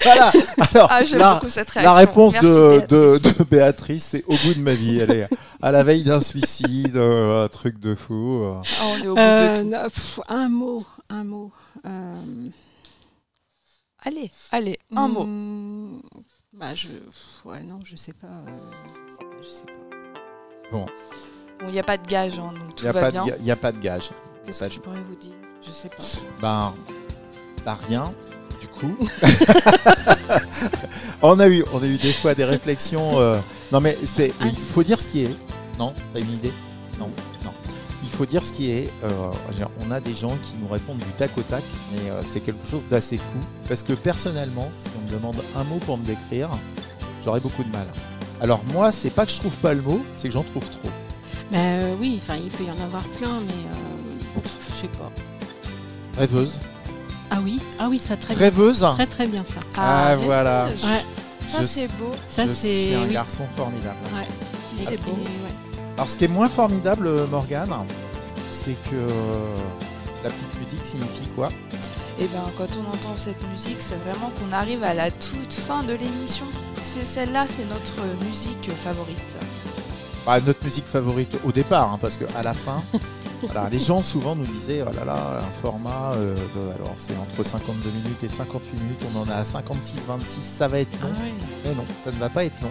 [0.02, 0.32] Voilà.
[0.74, 1.92] Alors, Ah, j'aime là, beaucoup cette réaction.
[1.92, 2.88] la réponse Merci, de, Béatrice.
[2.88, 4.98] de, de Béatrice, c'est au bout de ma vie.
[5.00, 5.28] Elle est
[5.60, 8.42] à la veille d'un suicide, euh, un truc de fou.
[8.44, 8.62] euh.
[8.80, 9.90] Ah, on est au bout Euh, de tout.
[9.94, 11.52] pff, un mot, un mot.
[11.86, 12.14] Euh,
[14.04, 15.24] Allez, allez, un mot.
[15.26, 16.00] hmm,
[16.52, 18.28] Bah, je, pff, ouais, non, je sais pas.
[18.28, 18.70] euh,
[19.42, 19.72] je sais pas.
[20.70, 20.86] Bon,
[21.62, 23.26] il n'y a pas de gage, hein, donc Il tout n'y a, va pas bien.
[23.26, 24.10] de- y a pas de gage.
[24.46, 25.32] Qu'est-ce Pas que de- je pourrais vous dire?
[25.64, 25.94] Je sais pas.
[26.40, 26.74] Ben,
[27.64, 28.04] bah rien,
[28.60, 28.96] du coup.
[31.22, 33.18] on, a eu, on a eu des fois des réflexions.
[33.20, 33.38] euh,
[33.72, 35.34] Non, mais c'est, Ah, il faut dire ce qui est.
[35.78, 36.52] Non, t'as une idée?
[36.98, 37.10] Non,
[37.44, 37.52] non.
[38.02, 38.90] Il faut dire ce qui est.
[39.04, 39.08] euh,
[39.86, 42.66] on a des gens qui nous répondent du tac au tac, mais euh, c'est quelque
[42.66, 43.38] chose d'assez fou.
[43.68, 46.48] Parce que personnellement, si on me demande un mot pour me décrire,
[47.24, 47.86] j'aurais beaucoup de mal.
[48.40, 50.88] Alors moi, c'est pas que je trouve pas le mot, c'est que j'en trouve trop.
[51.50, 54.40] Mais euh, oui, enfin, il peut y en avoir plein, mais euh,
[54.74, 55.10] je sais pas.
[56.18, 56.58] Rêveuse.
[57.30, 58.44] Ah oui, ah oui, ça très bien.
[58.44, 58.80] Rêveuse.
[58.94, 59.60] Très très bien ça.
[59.76, 60.64] Ah, voilà.
[60.64, 60.84] rêveuse.
[60.84, 61.04] Ouais,
[61.50, 62.10] Ça, c'est beau.
[62.26, 62.94] ça c'est.
[62.94, 63.12] un oui.
[63.12, 63.98] garçon formidable.
[64.14, 64.26] Ouais.
[64.76, 65.12] C'est Et- beau.
[65.12, 65.52] ouais.
[65.96, 67.74] Alors ce qui est moins formidable, Morgane,
[68.48, 68.96] c'est que
[70.24, 71.48] la petite musique signifie quoi?
[72.20, 75.82] Et bien, quand on entend cette musique, c'est vraiment qu'on arrive à la toute fin
[75.82, 76.46] de l'émission.
[77.04, 79.36] Celle-là, c'est notre musique favorite.
[80.26, 82.82] Bah, Notre musique favorite au départ, hein, parce qu'à la fin,
[83.42, 87.14] voilà, les gens souvent nous disaient oh là là, un format, euh, de- alors c'est
[87.16, 91.04] entre 52 minutes et 58 minutes, on en a à 56-26, ça va être Ah
[91.06, 91.10] long.
[91.12, 91.32] ouais.
[91.64, 92.70] Mais non, ça ne va pas être long,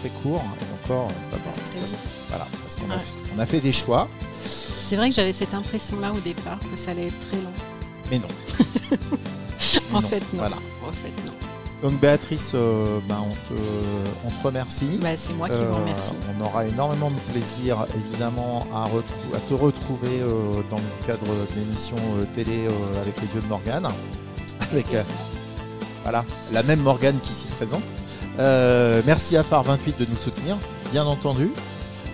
[0.00, 1.14] très court, et encore, pas
[1.54, 1.98] C'est très parce- vite.
[2.28, 2.98] voilà, parce qu'on a,
[3.36, 4.08] on a fait des choix,
[4.44, 7.52] C'est vrai que j'avais cette impression-là au départ que ça allait être très long.
[8.10, 8.28] mais non.
[9.92, 10.38] En non, fait, non.
[10.38, 10.56] Voilà.
[10.56, 11.32] En fait, non.
[11.82, 13.60] Donc Béatrice, euh, ben, on, te,
[14.26, 14.98] on te remercie.
[15.00, 16.14] Bah, c'est moi qui Euh, vous remercie.
[16.36, 18.86] On aura énormément de plaisir, évidemment, à,
[19.48, 23.46] te retrouver euh, dans le cadre de l'émission euh, télé euh, avec les vieux de
[23.46, 23.86] Morgane.
[24.72, 25.02] Avec euh,
[26.02, 27.82] voilà, la même Morgane qui s'y présente.
[28.40, 30.56] Euh, merci à Phare 28 de nous soutenir,
[30.92, 31.50] bien entendu.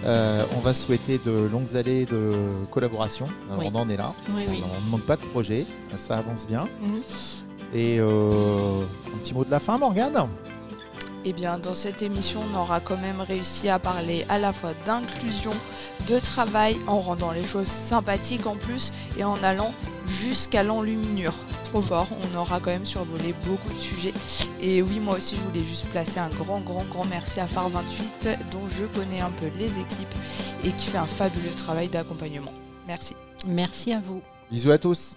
[0.05, 2.33] Euh, on va souhaiter de longues années de
[2.71, 3.27] collaboration.
[3.51, 3.71] Euh, Oui.
[3.73, 4.13] On en est là.
[4.31, 4.63] Oui, oui.
[4.63, 5.65] On ne manque pas de projet.
[5.97, 6.69] Ça avance bien.
[6.83, 7.01] Mhm.
[7.75, 8.81] Et euh,
[9.13, 10.29] un petit mot de la fin, Morgane?
[11.25, 14.73] Eh bien, dans cette émission, on aura quand même réussi à parler à la fois
[14.87, 15.53] d'inclusion,
[16.09, 19.73] de travail, en rendant les choses sympathiques en plus et en allant
[20.07, 21.33] jusqu'à l'enluminure.
[21.65, 24.13] Trop fort, on aura quand même survolé beaucoup de sujets.
[24.61, 27.71] Et oui, moi aussi, je voulais juste placer un grand, grand, grand merci à Phare
[27.71, 30.15] 28, dont je connais un peu les équipes
[30.63, 32.53] et qui fait un fabuleux travail d'accompagnement.
[32.87, 33.17] Merci.
[33.47, 34.21] Merci à vous.
[34.51, 35.17] Bisous à tous.